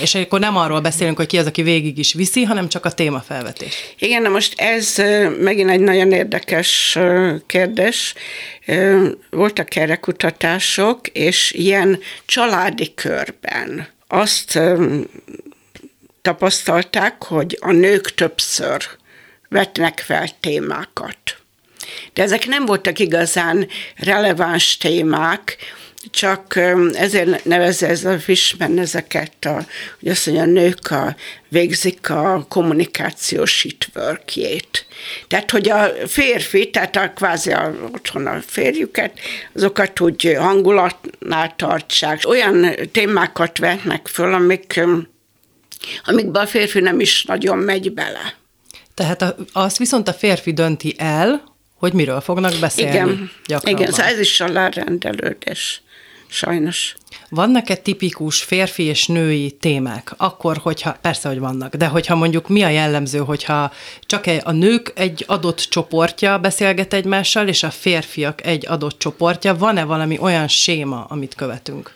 [0.00, 2.92] És akkor nem arról beszélünk, hogy ki az, aki végig is viszi, hanem csak a
[2.92, 3.74] témafelvetés.
[3.98, 4.94] Igen, na most ez
[5.40, 6.98] megint egy nagyon érdekes
[7.46, 8.14] kérdés.
[9.30, 14.60] Voltak erre kutatások, és ilyen családi körben azt
[16.22, 18.84] tapasztalták, hogy a nők többször
[19.48, 21.18] vetnek fel témákat.
[22.12, 25.56] De ezek nem voltak igazán releváns témák,
[26.10, 26.56] csak
[26.92, 29.64] ezért nevezze ez a Fishman ezeket, a,
[30.00, 31.16] hogy azt mondja, a nők a,
[31.48, 34.86] végzik a kommunikációs hitworkjét.
[35.28, 39.18] Tehát, hogy a férfi, tehát a kvázi a, otthon a férjüket,
[39.54, 42.20] azokat úgy hangulatnál tartsák.
[42.26, 44.80] Olyan témákat vetnek föl, amik,
[46.04, 48.34] amikben a férfi nem is nagyon megy bele.
[48.94, 52.94] Tehát a, azt viszont a férfi dönti el, hogy miről fognak beszélni.
[52.94, 53.30] Igen,
[53.64, 55.82] igen szóval ez is alárendelődés,
[56.28, 56.96] sajnos.
[57.28, 60.14] Vannak-e tipikus férfi és női témák?
[60.16, 64.92] Akkor, hogyha, persze, hogy vannak, de hogyha mondjuk mi a jellemző, hogyha csak a nők
[64.94, 71.04] egy adott csoportja beszélget egymással, és a férfiak egy adott csoportja, van-e valami olyan séma,
[71.04, 71.94] amit követünk?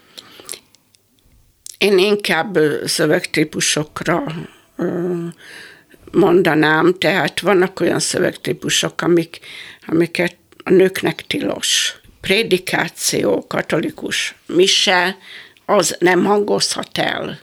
[1.78, 4.22] Én inkább szövegtípusokra
[6.12, 9.40] mondanám, tehát vannak olyan szövegtípusok, amik,
[9.86, 11.99] amiket a nőknek tilos.
[12.20, 15.16] Prédikáció, katolikus mise,
[15.66, 17.40] az nem hangozhat el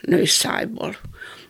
[0.00, 0.96] női szájból.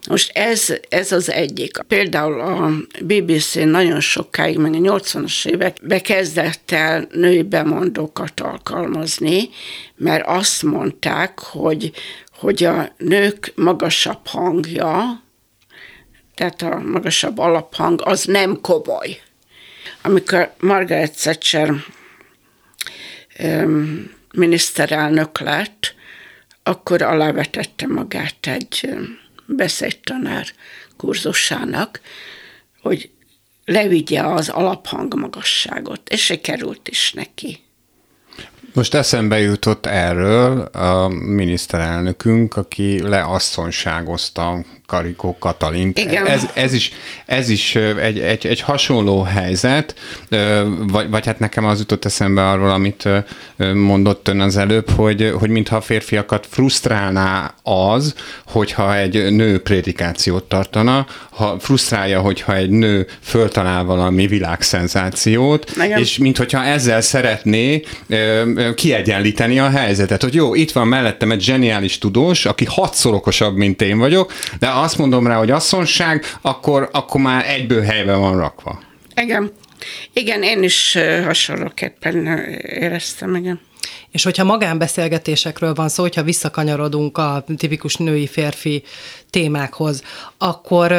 [0.09, 1.79] Most ez, ez az egyik.
[1.89, 2.71] Például a
[3.03, 9.49] BBC nagyon sokáig, meg a 80-as évek bekezdett el női bemondókat alkalmazni,
[9.97, 11.93] mert azt mondták, hogy,
[12.39, 15.23] hogy a nők magasabb hangja,
[16.35, 19.21] tehát a magasabb alaphang, az nem komoly.
[20.03, 21.75] Amikor Margaret Thatcher
[23.39, 25.95] um, miniszterelnök lett,
[26.63, 28.89] akkor alávetette magát egy
[29.47, 30.47] beszédtanár
[30.97, 32.01] kurzusának,
[32.81, 33.11] hogy
[33.65, 37.61] levigye az alaphang magasságot, és sikerült is neki.
[38.73, 45.99] Most eszembe jutott erről a miniszterelnökünk, aki leasszonyságozta Karikó Katalint.
[45.99, 46.27] Igen.
[46.27, 46.93] Ez, ez is,
[47.27, 49.95] ez is egy, egy, egy hasonló helyzet,
[50.79, 53.09] vagy, vagy hát nekem az jutott eszembe arról, amit
[53.75, 58.15] mondott ön az előbb, hogy, hogy mintha a férfiakat frusztrálná az,
[58.47, 65.99] hogyha egy nő prédikációt tartana, ha frusztrálja, hogyha egy nő föltalál valami világszenzációt, Igen.
[65.99, 67.83] és mintha ezzel szeretné
[68.75, 73.83] kiegyenlíteni a helyzetet, hogy jó, itt van mellettem egy zseniális tudós, aki hatszor okosabb, mint
[73.83, 78.81] én vagyok, de azt mondom rá, hogy asszonság, akkor, akkor már egyből helyben van rakva.
[79.17, 79.53] Igen.
[80.13, 82.27] Igen, én is hasonlóképpen
[82.63, 83.61] éreztem, igen.
[84.11, 88.83] És hogyha magánbeszélgetésekről van szó, hogyha visszakanyarodunk a tipikus női-férfi
[89.31, 90.03] témákhoz,
[90.39, 90.93] akkor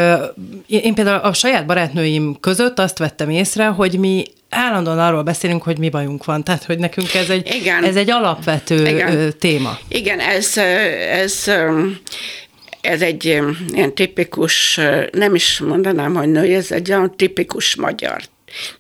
[0.68, 5.78] én például a saját barátnőim között azt vettem észre, hogy mi állandóan arról beszélünk, hogy
[5.78, 6.44] mi bajunk van.
[6.44, 7.84] Tehát, hogy nekünk ez egy, Igen.
[7.84, 9.34] Ez egy alapvető Igen.
[9.40, 9.78] téma.
[9.88, 10.58] Igen, ez,
[11.12, 11.52] ez
[12.82, 14.80] ez egy ilyen tipikus,
[15.12, 18.22] nem is mondanám, hogy nő, ez egy olyan tipikus magyar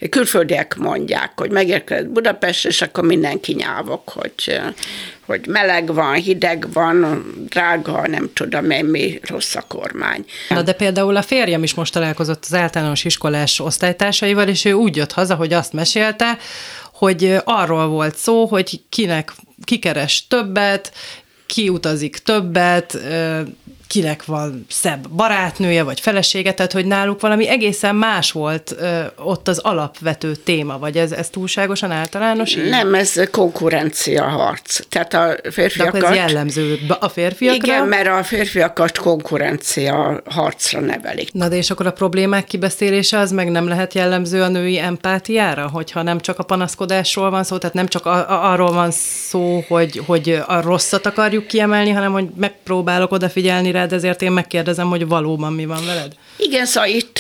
[0.09, 4.61] Külföldiek mondják, hogy megérkezett Budapest, és akkor mindenki nyávok, hogy,
[5.25, 10.25] hogy meleg van, hideg van, drága, nem tudom én mi, rossz a kormány.
[10.49, 14.95] Na de például a férjem is most találkozott az általános iskolás osztálytársaival, és ő úgy
[14.95, 16.37] jött haza, hogy azt mesélte,
[16.93, 20.91] hogy arról volt szó, hogy kinek kikeres többet,
[21.45, 22.97] ki utazik többet,
[23.91, 29.47] kinek van szebb barátnője, vagy felesége, tehát hogy náluk valami egészen más volt ö, ott
[29.47, 32.55] az alapvető téma, vagy ez, ez túlságosan általános?
[32.55, 32.69] Így?
[32.69, 34.79] Nem, ez konkurencia harc.
[34.89, 36.01] Tehát a férfiakat...
[36.01, 37.73] De ez jellemző a férfiakra?
[37.73, 41.33] Igen, mert a férfiakat konkurencia harcra nevelik.
[41.33, 45.69] Na de és akkor a problémák kibeszélése az meg nem lehet jellemző a női empátiára,
[45.69, 49.63] hogyha nem csak a panaszkodásról van szó, tehát nem csak a, a, arról van szó,
[49.67, 54.89] hogy, hogy a rosszat akarjuk kiemelni, hanem hogy megpróbálok odafigyelni rá, rád, ezért én megkérdezem,
[54.89, 56.11] hogy valóban mi van veled?
[56.37, 57.19] Igen, szóval itt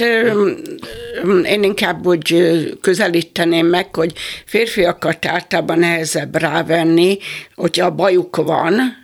[1.43, 2.35] én inkább úgy
[2.81, 4.13] közelíteném meg, hogy
[4.45, 7.17] férfiakat általában nehezebb rávenni,
[7.55, 8.99] hogyha bajuk van,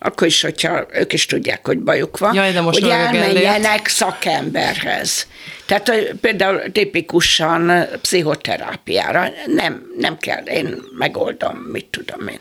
[0.00, 5.26] akkor is, hogyha ők is tudják, hogy bajuk van, Jaj, de most hogy elmenjenek szakemberhez.
[5.66, 12.38] Tehát például tipikusan pszichoterápiára nem, nem kell, én megoldom, mit tudom én.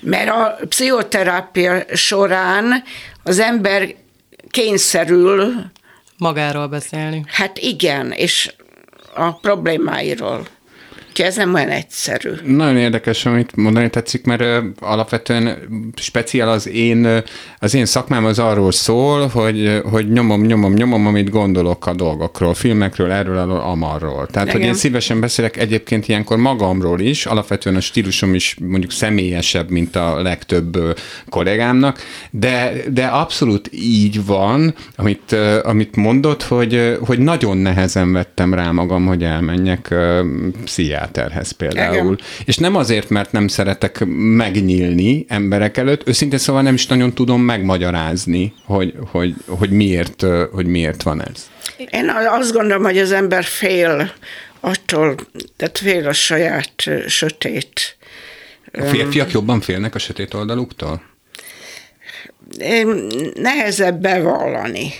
[0.00, 2.82] Mert a pszichoterápia során
[3.22, 3.88] az ember
[4.58, 5.54] kényszerül
[6.16, 7.24] magáról beszélni.
[7.26, 8.54] Hát igen, és
[9.14, 10.46] a problémáiról.
[11.18, 12.30] Úgyhogy ez nem olyan egyszerű.
[12.44, 14.44] Nagyon érdekes, amit mondani tetszik, mert
[14.80, 15.58] alapvetően
[15.96, 17.22] speciál az én,
[17.58, 22.54] az én szakmám az arról szól, hogy, hogy nyomom, nyomom, nyomom, amit gondolok a dolgokról,
[22.54, 24.26] filmekről, erről, erről, amarról.
[24.26, 24.60] Tehát, Igen.
[24.60, 29.96] hogy én szívesen beszélek egyébként ilyenkor magamról is, alapvetően a stílusom is mondjuk személyesebb, mint
[29.96, 31.98] a legtöbb kollégámnak,
[32.30, 39.06] de, de abszolút így van, amit, amit mondott, hogy, hogy nagyon nehezen vettem rá magam,
[39.06, 39.94] hogy elmenjek
[40.64, 42.12] pszichiátriára pszichiáterhez például.
[42.12, 42.18] Igen.
[42.44, 44.04] És nem azért, mert nem szeretek
[44.36, 50.66] megnyílni emberek előtt, őszintén szóval nem is nagyon tudom megmagyarázni, hogy, hogy, hogy, miért, hogy
[50.66, 51.50] miért van ez.
[51.90, 54.12] Én azt gondolom, hogy az ember fél
[54.60, 55.14] attól,
[55.56, 57.96] tehát fél a saját sötét.
[58.72, 61.02] A férfiak jobban félnek a sötét oldaluktól?
[63.34, 64.92] Nehezebb bevallani.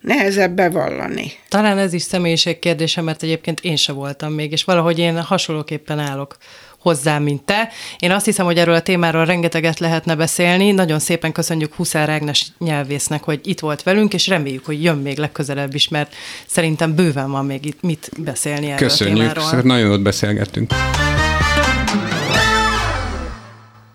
[0.00, 1.32] Nehezebb bevallani.
[1.48, 5.98] Talán ez is személyiség kérdése, mert egyébként én se voltam még, és valahogy én hasonlóképpen
[5.98, 6.36] állok
[6.78, 7.68] hozzá, mint te.
[7.98, 10.70] Én azt hiszem, hogy erről a témáról rengeteget lehetne beszélni.
[10.70, 15.18] Nagyon szépen köszönjük Huszár Ágnes nyelvésznek, hogy itt volt velünk, és reméljük, hogy jön még
[15.18, 16.14] legközelebb is, mert
[16.46, 19.62] szerintem bőven van még itt mit beszélni erről Köszönjük, a témáról.
[19.62, 20.72] nagyon jót beszélgettünk.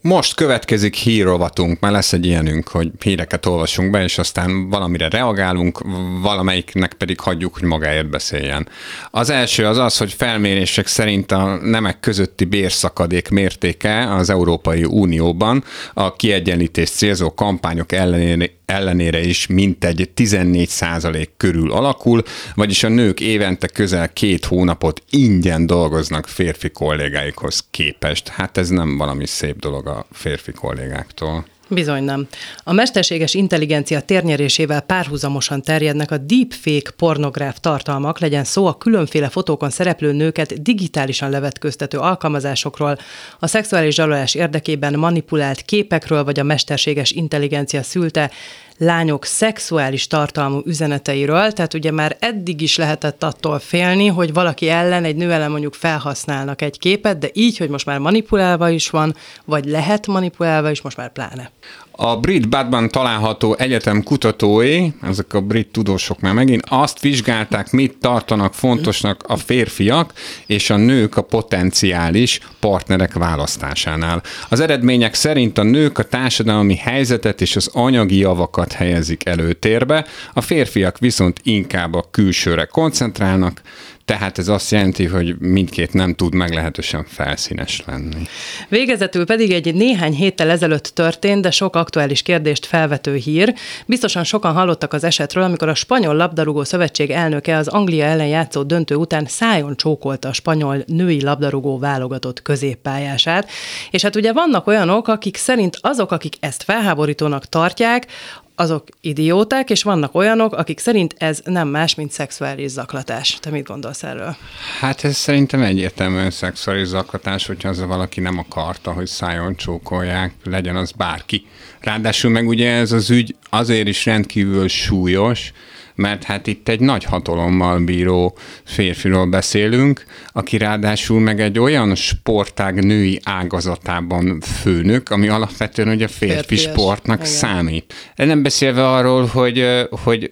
[0.08, 5.80] Most következik hírrovatunk, mert lesz egy ilyenünk, hogy híreket olvasunk be, és aztán valamire reagálunk,
[6.22, 8.68] valamelyiknek pedig hagyjuk, hogy magáért beszéljen.
[9.12, 15.63] Az első az az, hogy felmérések szerint a nemek közötti bérszakadék mértéke az Európai Unióban
[15.94, 22.23] a kiegyenlítés célzó kampányok ellenére, ellenére is mintegy 14 százalék körül alakul,
[22.56, 28.28] vagyis a nők évente közel két hónapot ingyen dolgoznak férfi kollégáikhoz képest.
[28.28, 31.45] Hát ez nem valami szép dolog a férfi kollégáktól.
[31.67, 32.28] Bizony nem.
[32.63, 39.69] A mesterséges intelligencia térnyerésével párhuzamosan terjednek a deepfake pornográf tartalmak, legyen szó a különféle fotókon
[39.69, 42.97] szereplő nőket digitálisan levetköztető alkalmazásokról,
[43.39, 48.32] a szexuális zsarolás érdekében manipulált képekről, vagy a mesterséges intelligencia szülte
[48.78, 55.04] lányok szexuális tartalmú üzeneteiről, tehát ugye már eddig is lehetett attól félni, hogy valaki ellen,
[55.04, 59.16] egy nő ellen mondjuk felhasználnak egy képet, de így, hogy most már manipulálva is van,
[59.46, 61.52] vagy lehet manipulálva is, most már pláne.
[61.97, 67.97] A brit Badban található egyetem kutatói, ezek a brit tudósok már megint, azt vizsgálták, mit
[67.97, 70.13] tartanak fontosnak a férfiak
[70.45, 74.23] és a nők a potenciális partnerek választásánál.
[74.49, 80.41] Az eredmények szerint a nők a társadalmi helyzetet és az anyagi javakat helyezik előtérbe, a
[80.41, 83.62] férfiak viszont inkább a külsőre koncentrálnak,
[84.06, 88.24] tehát ez azt jelenti, hogy mindkét nem tud meglehetősen felszínes lenni.
[88.70, 93.54] Végezetül pedig egy néhány héttel ezelőtt történt, de sok aktuális kérdést felvető hír.
[93.86, 98.63] Biztosan sokan hallottak az esetről, amikor a Spanyol Labdarúgó Szövetség elnöke az Anglia ellen játszó
[98.63, 103.50] döntő után szájon csókolta a spanyol női labdarúgó válogatott középpályását.
[103.91, 108.08] És hát ugye vannak olyanok, akik szerint azok, akik ezt felháborítónak tartják,
[108.56, 113.38] azok idióták, és vannak olyanok, akik szerint ez nem más, mint szexuális zaklatás.
[113.39, 114.36] Te mit gondolsz erről?
[114.80, 120.76] Hát ez szerintem egyértelműen szexuális zaklatás, hogyha az valaki nem akarta, hogy szájon csókolják, legyen
[120.76, 121.46] az bárki.
[121.80, 125.52] Ráadásul meg ugye ez az ügy azért is rendkívül súlyos,
[125.95, 132.84] mert hát itt egy nagy hatalommal bíró férfiról beszélünk, aki ráadásul meg egy olyan sportág
[132.84, 136.62] női ágazatában főnök, ami alapvetően ugye férfi Férfias.
[136.62, 137.31] sportnak Igen.
[137.31, 137.93] számít.
[138.15, 140.31] Nem beszélve arról, hogy, hogy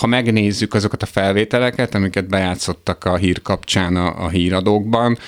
[0.00, 5.18] ha megnézzük azokat a felvételeket, amiket bejátszottak a hír kapcsán a, a híradókban,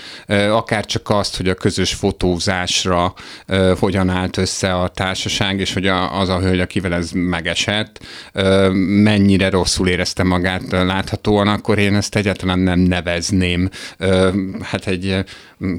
[0.51, 3.15] akár csak azt, hogy a közös fotózásra
[3.79, 8.01] hogyan állt össze a társaság, és hogy az a hölgy, akivel ez megesett,
[9.03, 13.69] mennyire rossz rosszul érezte magát láthatóan, akkor én ezt egyáltalán nem nevezném
[14.63, 15.25] hát egy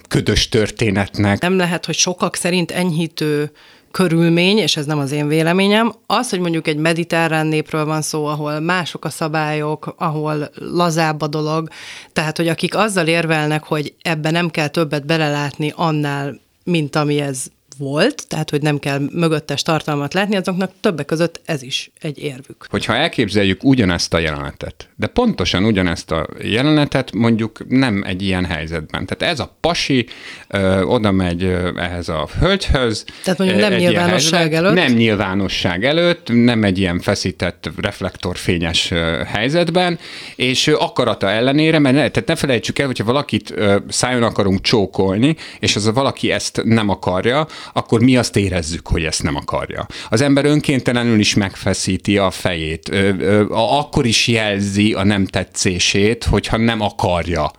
[0.08, 1.42] ködös történetnek.
[1.42, 3.52] Nem lehet, hogy sokak szerint enyhítő
[3.92, 8.26] körülmény, és ez nem az én véleményem, az, hogy mondjuk egy mediterrán népről van szó,
[8.26, 11.68] ahol mások a szabályok, ahol lazább a dolog,
[12.14, 17.46] tehát, hogy akik azzal érvelnek, hogy ebbe nem kell többet belelátni annál, mint ami ez
[17.80, 22.66] volt, tehát hogy nem kell mögöttes tartalmat látni, azoknak többek között ez is egy érvük.
[22.70, 29.06] Hogyha elképzeljük ugyanezt a jelenetet, de pontosan ugyanezt a jelenetet mondjuk nem egy ilyen helyzetben.
[29.06, 30.08] Tehát ez a pasi
[30.48, 33.06] ö, oda megy ö, ehhez a hölgyhöz.
[33.24, 34.74] Tehát mondjuk nem nyilvánosság előtt.
[34.74, 40.00] Nem nyilvánosság előtt, nem egy ilyen feszített, reflektorfényes ö, helyzetben,
[40.36, 44.62] és ö, akarata ellenére, mert ne, tehát ne felejtsük el, hogyha valakit ö, szájon akarunk
[44.62, 49.36] csókolni, és az a valaki ezt nem akarja, akkor mi azt érezzük, hogy ezt nem
[49.36, 49.88] akarja.
[50.10, 56.24] Az ember önkéntelenül is megfeszíti a fejét, ö, ö, akkor is jelzi a nem tetszését,
[56.24, 57.52] hogyha nem akarja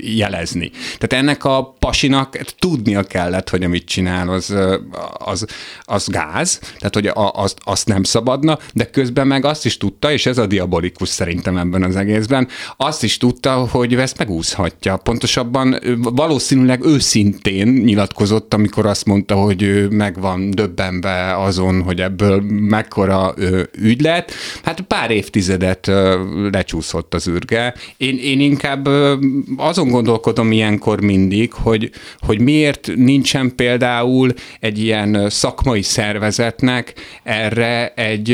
[0.00, 0.70] jelezni.
[0.98, 4.54] Tehát ennek a pasinak tudnia kellett, hogy amit csinál, az,
[5.18, 5.46] az,
[5.82, 10.26] az gáz, tehát hogy azt, azt nem szabadna, de közben meg azt is tudta, és
[10.26, 14.96] ez a diabolikus szerintem ebben az egészben, azt is tudta, hogy ezt megúszhatja.
[14.96, 22.40] Pontosabban valószínűleg őszintén nyilatkozott, amikor azt mondta, hogy ő meg van döbbenve azon, hogy ebből
[22.50, 23.34] mekkora
[23.78, 24.32] ügy lett.
[24.62, 25.90] Hát pár évtizedet
[26.52, 27.74] lecsúszott az űrge.
[27.96, 28.88] Én, én inkább
[29.56, 38.30] azon gondolkodom ilyenkor mindig, hogy, hogy miért nincsen például egy ilyen szakmai szervezetnek erre egy,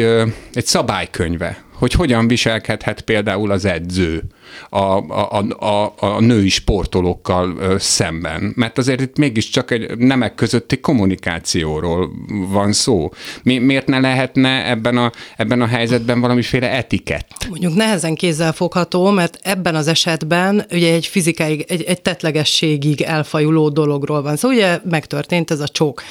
[0.52, 4.22] egy szabálykönyve, hogy hogyan viselkedhet például az edző
[4.68, 8.52] a, a, a, a női sportolókkal szemben.
[8.56, 12.10] Mert azért itt mégiscsak egy nemek közötti kommunikációról
[12.50, 13.10] van szó.
[13.42, 17.46] Mi, miért ne lehetne ebben a, ebben a helyzetben valamiféle etikett?
[17.48, 23.68] Mondjuk nehezen kézzel fogható, mert ebben az esetben ugye egy fizikai, egy, egy tetlegességig elfajuló
[23.68, 24.42] dologról van szó.
[24.48, 26.02] Szóval ugye megtörtént ez a csók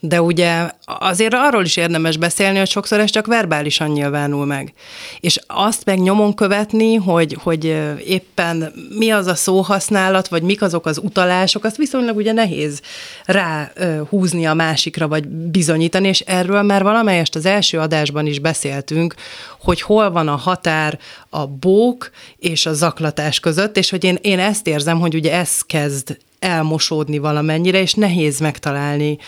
[0.00, 4.72] de ugye azért arról is érdemes beszélni, hogy sokszor ez csak verbálisan nyilvánul meg.
[5.20, 7.64] És azt meg nyomon követni, hogy, hogy
[8.06, 12.80] éppen mi az a szóhasználat, vagy mik azok az utalások, azt viszonylag ugye nehéz
[13.24, 13.72] rá
[14.08, 19.14] húzni a másikra, vagy bizonyítani, és erről már valamelyest az első adásban is beszéltünk,
[19.60, 20.98] hogy hol van a határ
[21.28, 25.60] a bók és a zaklatás között, és hogy én, én ezt érzem, hogy ugye ez
[25.60, 29.18] kezd elmosódni valamennyire, és nehéz megtalálni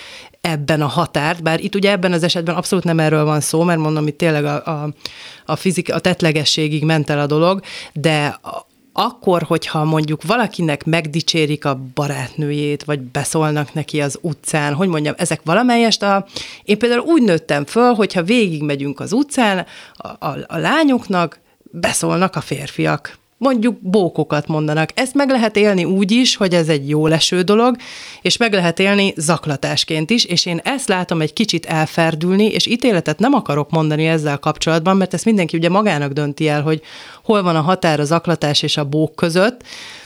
[0.43, 3.79] ebben a határt, bár itt ugye ebben az esetben abszolút nem erről van szó, mert
[3.79, 4.93] mondom, itt tényleg a, a,
[5.47, 7.61] a, fizik, a tetlegességig ment el a dolog,
[7.93, 8.41] de
[8.93, 15.41] akkor, hogyha mondjuk valakinek megdicsérik a barátnőjét, vagy beszólnak neki az utcán, hogy mondjam, ezek
[15.45, 16.27] valamelyest a...
[16.65, 21.41] Én például úgy nőttem föl, hogyha végigmegyünk az utcán, a, a, a lányoknak
[21.71, 24.91] beszólnak a férfiak mondjuk bókokat mondanak.
[24.95, 27.77] Ezt meg lehet élni úgy is, hogy ez egy jó leső dolog,
[28.21, 33.19] és meg lehet élni zaklatásként is, és én ezt látom egy kicsit elferdülni, és ítéletet
[33.19, 36.83] nem akarok mondani ezzel kapcsolatban, mert ezt mindenki ugye magának dönti el, hogy
[37.25, 39.63] hol van a határ a zaklatás és a bók között,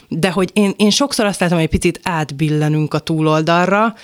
[0.07, 3.95] de hogy én, én sokszor azt látom, hogy egy picit átbillenünk a túloldalra,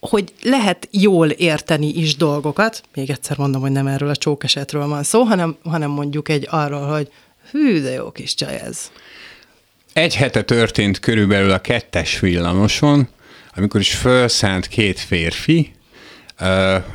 [0.00, 5.02] hogy lehet jól érteni is dolgokat, még egyszer mondom, hogy nem erről a csókesetről van
[5.02, 7.08] szó, hanem, hanem mondjuk egy arról, hogy
[7.54, 8.90] Hű, de jó kis csaj ez.
[9.92, 13.08] Egy hete történt körülbelül a kettes villamoson,
[13.56, 15.72] amikor is felszállt két férfi,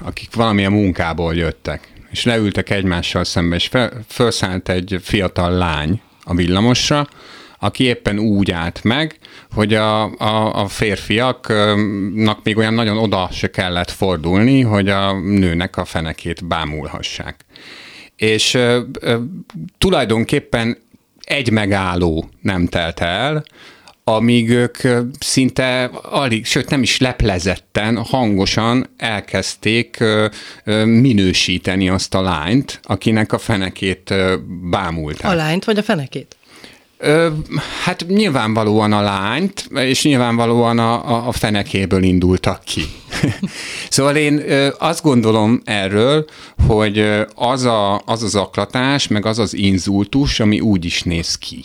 [0.04, 6.36] akik valamilyen munkából jöttek, és leültek egymással szembe, és fel, felszállt egy fiatal lány a
[6.36, 7.08] villamosra,
[7.60, 9.20] aki éppen úgy állt meg,
[9.52, 15.78] hogy a, a, a férfiaknak még olyan nagyon oda se kellett fordulni, hogy a nőnek
[15.78, 17.46] a fenekét bámulhassák
[18.20, 19.18] és ö, ö,
[19.78, 20.78] tulajdonképpen
[21.20, 23.44] egy megálló nem telt el,
[24.04, 24.78] amíg ők
[25.20, 30.04] szinte alig, sőt nem is leplezetten, hangosan elkezdték
[30.86, 34.14] minősíteni azt a lányt, akinek a fenekét
[34.70, 35.32] bámulták.
[35.32, 36.36] A lányt vagy a fenekét?
[37.02, 37.28] Ö,
[37.84, 42.82] hát nyilvánvalóan a lányt, és nyilvánvalóan a, a fenekéből indultak ki.
[43.90, 44.44] szóval én
[44.78, 46.26] azt gondolom erről,
[46.68, 51.64] hogy az, a, az az aklatás, meg az az inzultus, ami úgy is néz ki.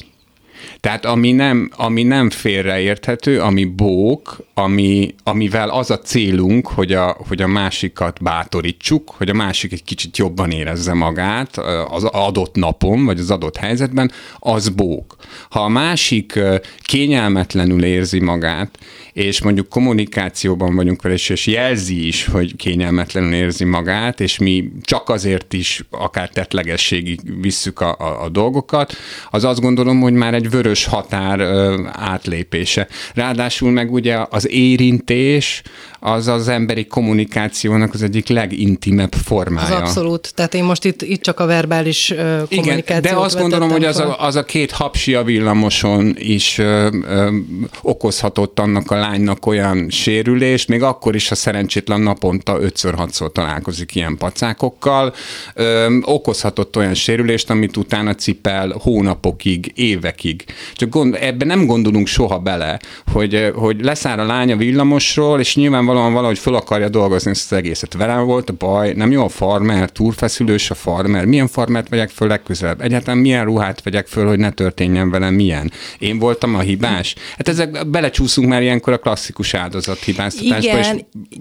[0.80, 7.16] Tehát ami nem, ami nem félreérthető, ami bók, ami, amivel az a célunk, hogy a,
[7.28, 11.56] hogy a másikat bátorítsuk, hogy a másik egy kicsit jobban érezze magát
[11.88, 15.16] az adott napon, vagy az adott helyzetben, az bók.
[15.50, 16.40] Ha a másik
[16.82, 18.78] kényelmetlenül érzi magát,
[19.14, 25.08] és mondjuk kommunikációban vagyunk vele, és jelzi is, hogy kényelmetlenül érzi magát, és mi csak
[25.08, 28.92] azért is akár tetlegességig visszük a, a, a dolgokat,
[29.30, 32.88] az azt gondolom, hogy már egy vörös határ ö, átlépése.
[33.14, 35.62] Ráadásul meg ugye az érintés,
[36.06, 39.74] az az emberi kommunikációnak az egyik legintimebb formája.
[39.76, 40.34] Az abszolút.
[40.34, 43.98] Tehát én most itt, itt csak a verbális uh, Igen, de azt gondolom, hogy az
[43.98, 47.36] a, az a két hapsi a villamoson is ö, ö,
[47.82, 54.16] okozhatott annak a lánynak olyan sérülést, még akkor is, ha szerencsétlen naponta 5-6-szor találkozik ilyen
[54.16, 55.14] pacákokkal,
[55.54, 60.44] ö, okozhatott olyan sérülést, amit utána cipel hónapokig, évekig.
[60.74, 62.80] Csak gond, ebben nem gondolunk soha bele,
[63.12, 65.54] hogy, hogy leszáll a lány a villamosról, és
[65.94, 67.94] nyilvánvalóan valahogy fel akarja dolgozni ezt az egészet.
[67.94, 72.28] Velem volt a baj, nem jó a farmer, túlfeszülős a farmer, milyen farmert vegyek föl
[72.28, 72.80] legközelebb?
[72.80, 75.72] Egyáltalán milyen ruhát vegyek föl, hogy ne történjen velem milyen?
[75.98, 77.14] Én voltam a hibás?
[77.36, 80.88] Hát ezek belecsúszunk már ilyenkor a klasszikus áldozathibáztatásba, és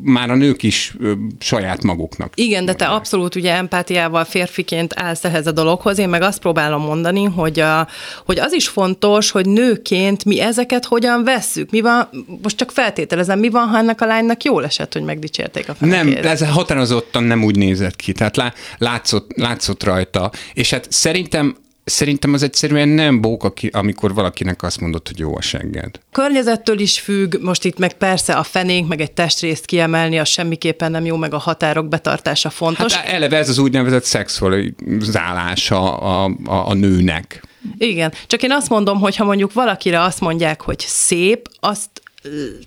[0.01, 2.33] már a nők is ö, saját maguknak.
[2.35, 6.81] Igen, de te abszolút ugye empátiával férfiként állsz ehhez a dologhoz, én meg azt próbálom
[6.81, 7.87] mondani, hogy, a,
[8.25, 11.71] hogy az is fontos, hogy nőként mi ezeket hogyan vesszük.
[11.71, 12.09] Mi van,
[12.41, 16.21] most csak feltételezem, mi van, ha ennek a lánynak jól esett, hogy megdicsérték a fenekét?
[16.21, 22.33] Nem, ez határozottan nem úgy nézett ki, tehát látszott, látszott rajta, és hát szerintem Szerintem
[22.33, 25.99] az egyszerűen nem bók, amikor valakinek azt mondod, hogy jó a segged.
[26.11, 30.91] Környezettől is függ, most itt meg persze a fenénk, meg egy testrészt kiemelni, az semmiképpen
[30.91, 32.93] nem jó, meg a határok betartása fontos.
[32.93, 37.43] Hát eleve ez az úgynevezett szexualizálása a, a, a nőnek.
[37.77, 41.89] Igen, csak én azt mondom, hogy ha mondjuk valakire azt mondják, hogy szép, azt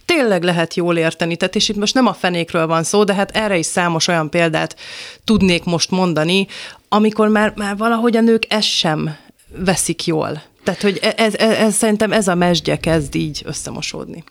[0.05, 3.37] tényleg lehet jól érteni, tehát és itt most nem a fenékről van szó, de hát
[3.37, 4.77] erre is számos olyan példát
[5.25, 6.47] tudnék most mondani,
[6.89, 9.17] amikor már, már valahogy a nők ezt sem
[9.57, 10.43] veszik jól.
[10.65, 14.25] Tehát, hogy e- ez, ez, ez szerintem ez a mesdje kezd így összemosódni.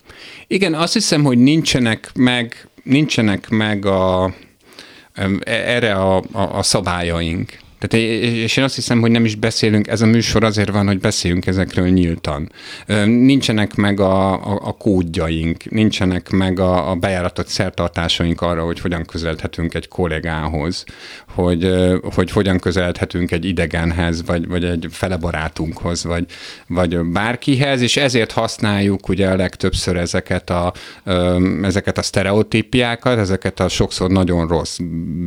[0.48, 4.34] Igen, azt hiszem, hogy nincsenek meg, nincsenek meg a,
[5.44, 7.64] erre a, a, a szabályaink.
[7.88, 11.00] Tehát, és én azt hiszem, hogy nem is beszélünk, ez a műsor azért van, hogy
[11.00, 12.52] beszéljünk ezekről nyíltan.
[13.06, 19.06] Nincsenek meg a, a, a kódjaink, nincsenek meg a, a bejáratott szertartásaink arra, hogy hogyan
[19.06, 20.84] közelhetünk egy kollégához,
[21.36, 21.72] hogy,
[22.16, 26.26] hogy hogyan közeledhetünk egy idegenhez, vagy, vagy egy felebarátunkhoz, vagy,
[26.68, 30.74] vagy bárkihez, és ezért használjuk ugye a legtöbbször ezeket a,
[31.62, 34.78] ezeket a sztereotípiákat, ezeket a sokszor nagyon rossz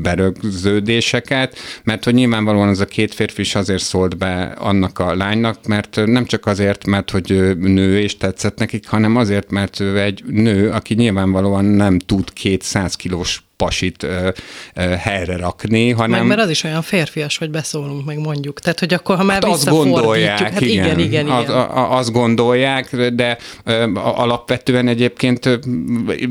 [0.02, 5.66] berögződéseket, mert hogy nyilvánvalóan az a két férfi is azért szólt be annak a lánynak,
[5.66, 10.22] mert nem csak azért, mert hogy nő és tetszett nekik, hanem azért, mert ő egy
[10.26, 14.28] nő, aki nyilvánvalóan nem tud 200 kilós pasit ö,
[14.74, 16.18] ö, helyre rakni, hanem...
[16.18, 18.61] Meg mert az is olyan férfias, hogy beszólunk, meg mondjuk.
[18.61, 21.36] Tehát, hogy akkor, ha már hát azt gondolják, hát igen, igen, igen, igen.
[21.36, 25.56] Az, a, azt gondolják, de ö, alapvetően egyébként ö,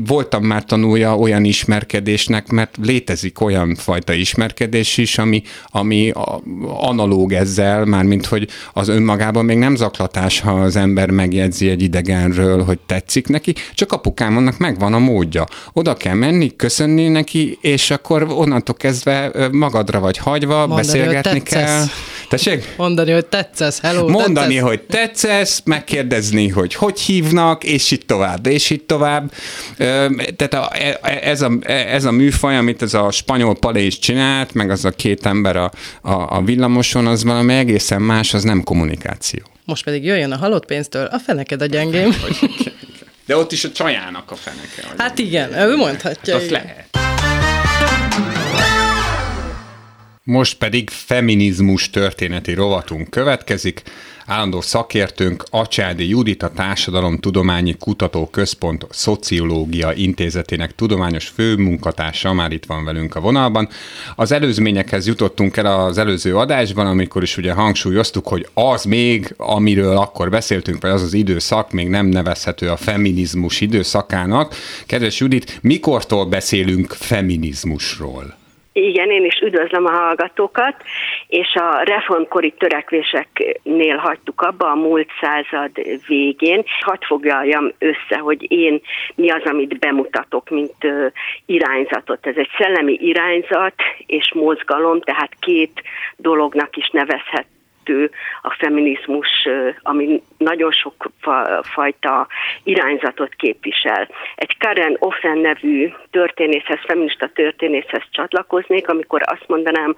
[0.06, 6.12] voltam már tanulja olyan ismerkedésnek, mert létezik olyan fajta ismerkedés is, ami, ami
[6.66, 12.64] analóg ezzel, mármint, hogy az önmagában még nem zaklatás, ha az ember megjegyzi egy idegenről,
[12.64, 15.44] hogy tetszik neki, csak apukám annak megvan a módja.
[15.72, 21.84] Oda kell menni, köszönni neki, és akkor onnantól kezdve magadra vagy hagyva, Mondani, beszélgetni kell.
[22.28, 22.74] Tessék?
[22.76, 24.68] Mondani, hogy tetszesz, hello, Mondani, tetszesz.
[24.68, 29.32] hogy tetszesz, megkérdezni, hogy hogy hívnak, és így tovább, és így tovább.
[30.36, 33.86] Tehát a, e, e, ez, a, e, ez a műfaj, amit ez a spanyol palé
[33.86, 35.70] is csinált, meg az a két ember a,
[36.02, 39.40] a, a villamoson, az valami egészen más, az nem kommunikáció.
[39.64, 42.10] Most pedig jöjjön a halott pénztől, a feneked a gyengém.
[43.28, 45.02] De ott is a csajának a feneke.
[45.02, 46.32] Hát igen, ő mondhatja.
[46.32, 46.86] Hát azt lehet.
[50.30, 53.82] Most pedig feminizmus történeti rovatunk következik.
[54.26, 63.14] Állandó szakértőnk Acsádi Judit, a Társadalomtudományi Kutatóközpont Szociológia Intézetének tudományos főmunkatársa már itt van velünk
[63.14, 63.68] a vonalban.
[64.16, 69.96] Az előzményekhez jutottunk el az előző adásban, amikor is ugye hangsúlyoztuk, hogy az még, amiről
[69.96, 74.54] akkor beszéltünk, vagy az az időszak még nem nevezhető a feminizmus időszakának.
[74.86, 78.37] Kedves Judit, mikortól beszélünk feminizmusról?
[78.78, 80.74] Igen, én is üdvözlöm a hallgatókat,
[81.28, 85.70] és a reformkori törekvéseknél hagytuk abba a múlt század
[86.06, 86.64] végén.
[86.80, 88.80] Hadd foglaljam össze, hogy én
[89.14, 90.86] mi az, amit bemutatok, mint
[91.46, 92.26] irányzatot.
[92.26, 93.74] Ez egy szellemi irányzat
[94.06, 95.82] és mozgalom, tehát két
[96.16, 97.46] dolognak is nevezhet
[97.88, 98.10] kettő
[98.42, 99.48] a feminizmus,
[99.82, 101.10] ami nagyon sok
[101.62, 102.26] fajta
[102.62, 104.08] irányzatot képvisel.
[104.34, 109.96] Egy Karen Offen nevű történészhez, feminista történészhez csatlakoznék, amikor azt mondanám,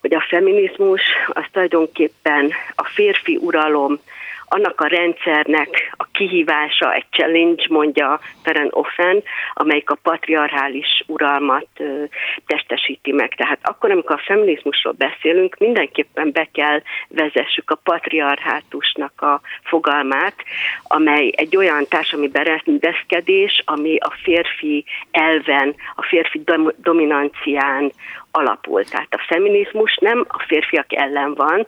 [0.00, 3.98] hogy a feminizmus az tulajdonképpen a férfi uralom,
[4.48, 9.22] annak a rendszernek a kihívása, egy challenge, mondja Feren Offen,
[9.54, 12.04] amelyik a patriarchális uralmat ö,
[12.46, 13.34] testesíti meg.
[13.34, 20.34] Tehát akkor, amikor a feminizmusról beszélünk, mindenképpen be kell vezessük a patriarhátusnak a fogalmát,
[20.82, 26.42] amely egy olyan társadalmi berendezkedés, ami a férfi elven, a férfi
[26.76, 27.92] dominancián
[28.30, 28.84] alapul.
[28.84, 31.66] Tehát a feminizmus nem a férfiak ellen van,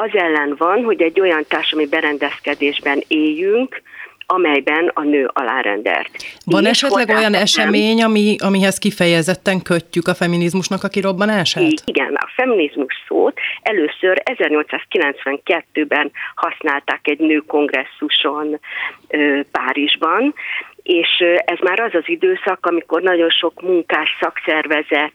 [0.00, 3.82] az ellen van, hogy egy olyan társadalmi berendezkedésben éljünk,
[4.26, 6.10] amelyben a nő alárendelt.
[6.44, 11.82] Van és esetleg olyan esemény, ami, amihez kifejezetten kötjük a feminizmusnak a kirobbanását?
[11.84, 18.60] Igen, a feminizmus szót először 1892-ben használták egy nőkongresszuson
[19.50, 20.34] Párizsban,
[20.90, 25.12] és ez már az az időszak, amikor nagyon sok munkás szakszervezet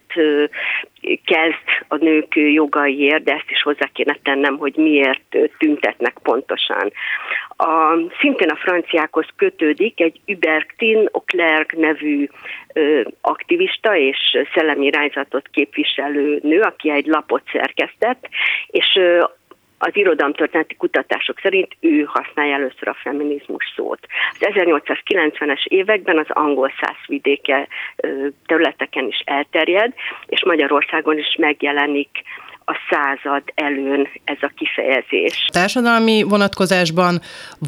[1.25, 6.91] kezd a nők jogaiért, de ezt is hozzá kéne tennem, hogy miért tüntetnek pontosan.
[7.57, 12.27] A, szintén a franciákhoz kötődik egy Hubertine Auclerc nevű
[12.73, 14.17] ö, aktivista és
[14.53, 18.27] szellemi irányzatot képviselő nő, aki egy lapot szerkesztett,
[18.67, 19.23] és ö,
[19.85, 23.99] az irodalomtörténeti kutatások szerint ő használja először a feminizmus szót.
[24.39, 27.67] Az 1890-es években az angol száz vidéke
[28.45, 29.93] területeken is elterjed,
[30.27, 32.09] és Magyarországon is megjelenik
[32.65, 35.45] a század előn ez a kifejezés.
[35.51, 37.19] Társadalmi vonatkozásban,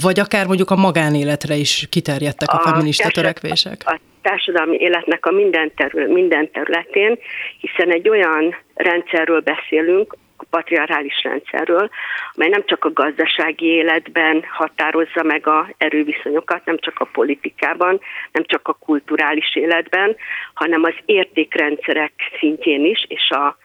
[0.02, 3.78] vagy akár mondjuk a magánéletre is kiterjedtek a, a feminista törekvések?
[3.86, 7.18] A társadalmi életnek a minden, terül, minden területén,
[7.60, 10.16] hiszen egy olyan rendszerről beszélünk,
[10.50, 11.90] patriarchális rendszerről,
[12.34, 18.00] amely nem csak a gazdasági életben határozza meg a erőviszonyokat, nem csak a politikában,
[18.32, 20.16] nem csak a kulturális életben,
[20.54, 23.58] hanem az értékrendszerek szintjén is, és a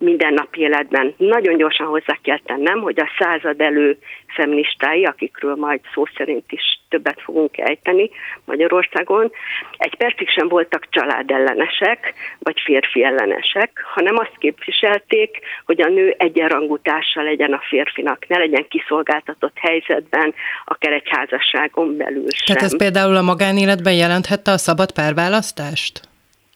[0.00, 1.14] mindennapi életben.
[1.16, 6.80] Nagyon gyorsan hozzá kell tennem, hogy a század elő feministái, akikről majd szó szerint is
[6.88, 8.10] többet fogunk ejteni
[8.44, 9.32] Magyarországon,
[9.76, 16.78] egy percig sem voltak családellenesek, vagy férfi ellenesek, hanem azt képviselték, hogy a nő egyenrangú
[16.78, 20.34] társa legyen a férfinak, ne legyen kiszolgáltatott helyzetben,
[20.64, 22.56] akár egy házasságon belül sem.
[22.56, 26.00] Tehát ez például a magánéletben jelenthette a szabad párválasztást?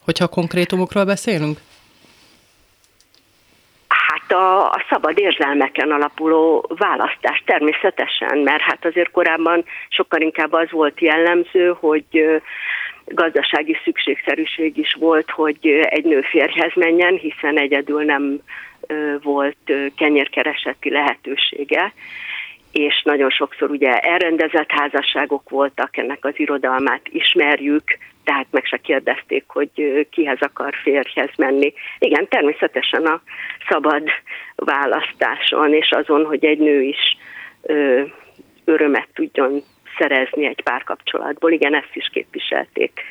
[0.05, 1.57] Hogyha konkrétumokról beszélünk?
[4.35, 11.01] A, a szabad érzelmeken alapuló választás természetesen, mert hát azért korábban sokkal inkább az volt
[11.01, 12.41] jellemző, hogy
[13.05, 18.39] gazdasági szükségszerűség is volt, hogy egy nő férjhez menjen, hiszen egyedül nem
[19.21, 19.57] volt
[19.95, 21.93] kenyérkereseti lehetősége
[22.79, 27.83] és nagyon sokszor ugye elrendezett házasságok voltak, ennek az irodalmát ismerjük,
[28.23, 31.73] tehát meg se kérdezték, hogy kihez akar férjhez menni.
[31.99, 33.21] Igen, természetesen a
[33.69, 34.03] szabad
[34.55, 37.17] választáson, és azon, hogy egy nő is
[37.61, 38.01] ö,
[38.65, 39.63] örömet tudjon
[39.97, 41.51] szerezni egy párkapcsolatból.
[41.51, 43.01] Igen, ezt is képviselték.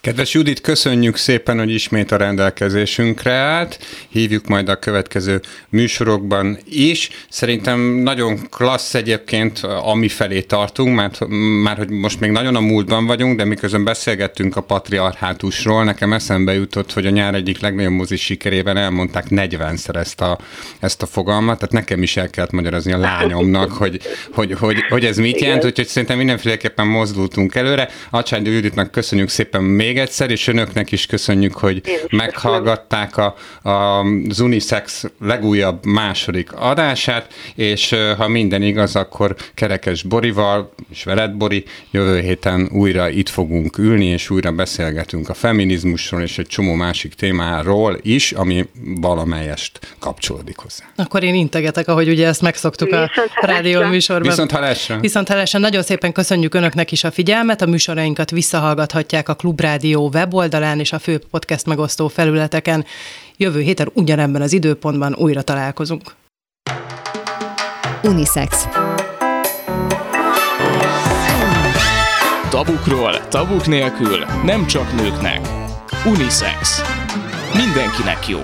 [0.00, 3.78] Kedves Judit, köszönjük szépen, hogy ismét a rendelkezésünkre állt.
[4.08, 7.10] Hívjuk majd a következő műsorokban is.
[7.28, 11.20] Szerintem nagyon klassz egyébként, ami felé tartunk, mert
[11.62, 16.54] már hogy most még nagyon a múltban vagyunk, de miközben beszélgettünk a patriarhátusról, nekem eszembe
[16.54, 20.38] jutott, hogy a nyár egyik legnagyobb mozi sikerében elmondták 40-szer ezt a,
[20.80, 24.00] ezt a fogalmat, tehát nekem is el kellett magyarázni a lányomnak, hogy,
[24.32, 27.88] hogy, hogy, hogy ez mit jelent, úgyhogy szerintem mindenféleképpen mozdultunk előre.
[28.10, 33.70] Acsány Juditnak köszönjük szépen még egyszer, és önöknek is köszönjük, hogy meghallgatták a, a,
[34.28, 41.64] az Unisex legújabb második adását, és ha minden igaz, akkor Kerekes Borival, és veled Bori,
[41.90, 47.14] jövő héten újra itt fogunk ülni, és újra beszélgetünk a feminizmusról, és egy csomó másik
[47.14, 48.68] témáról is, ami
[49.00, 50.84] valamelyest kapcsolódik hozzá.
[50.96, 53.10] Akkor én integetek, ahogy ugye ezt megszoktuk a
[53.40, 54.28] rádió műsorban.
[54.28, 54.98] Viszont hallásra.
[55.00, 55.58] Viszont hallásra.
[55.58, 60.98] Nagyon szépen köszönjük Önöknek is a figyelmet, a műsorainkat visszahallgathatják a Klubrádió weboldalán és a
[60.98, 62.84] fő podcast megosztó felületeken.
[63.36, 66.14] Jövő héten ugyanebben az időpontban újra találkozunk.
[68.02, 68.68] Unisex.
[72.50, 75.48] Tabukról, tabuk nélkül, nem csak nőknek.
[76.04, 76.82] Unisex.
[77.54, 78.40] Mindenkinek jó.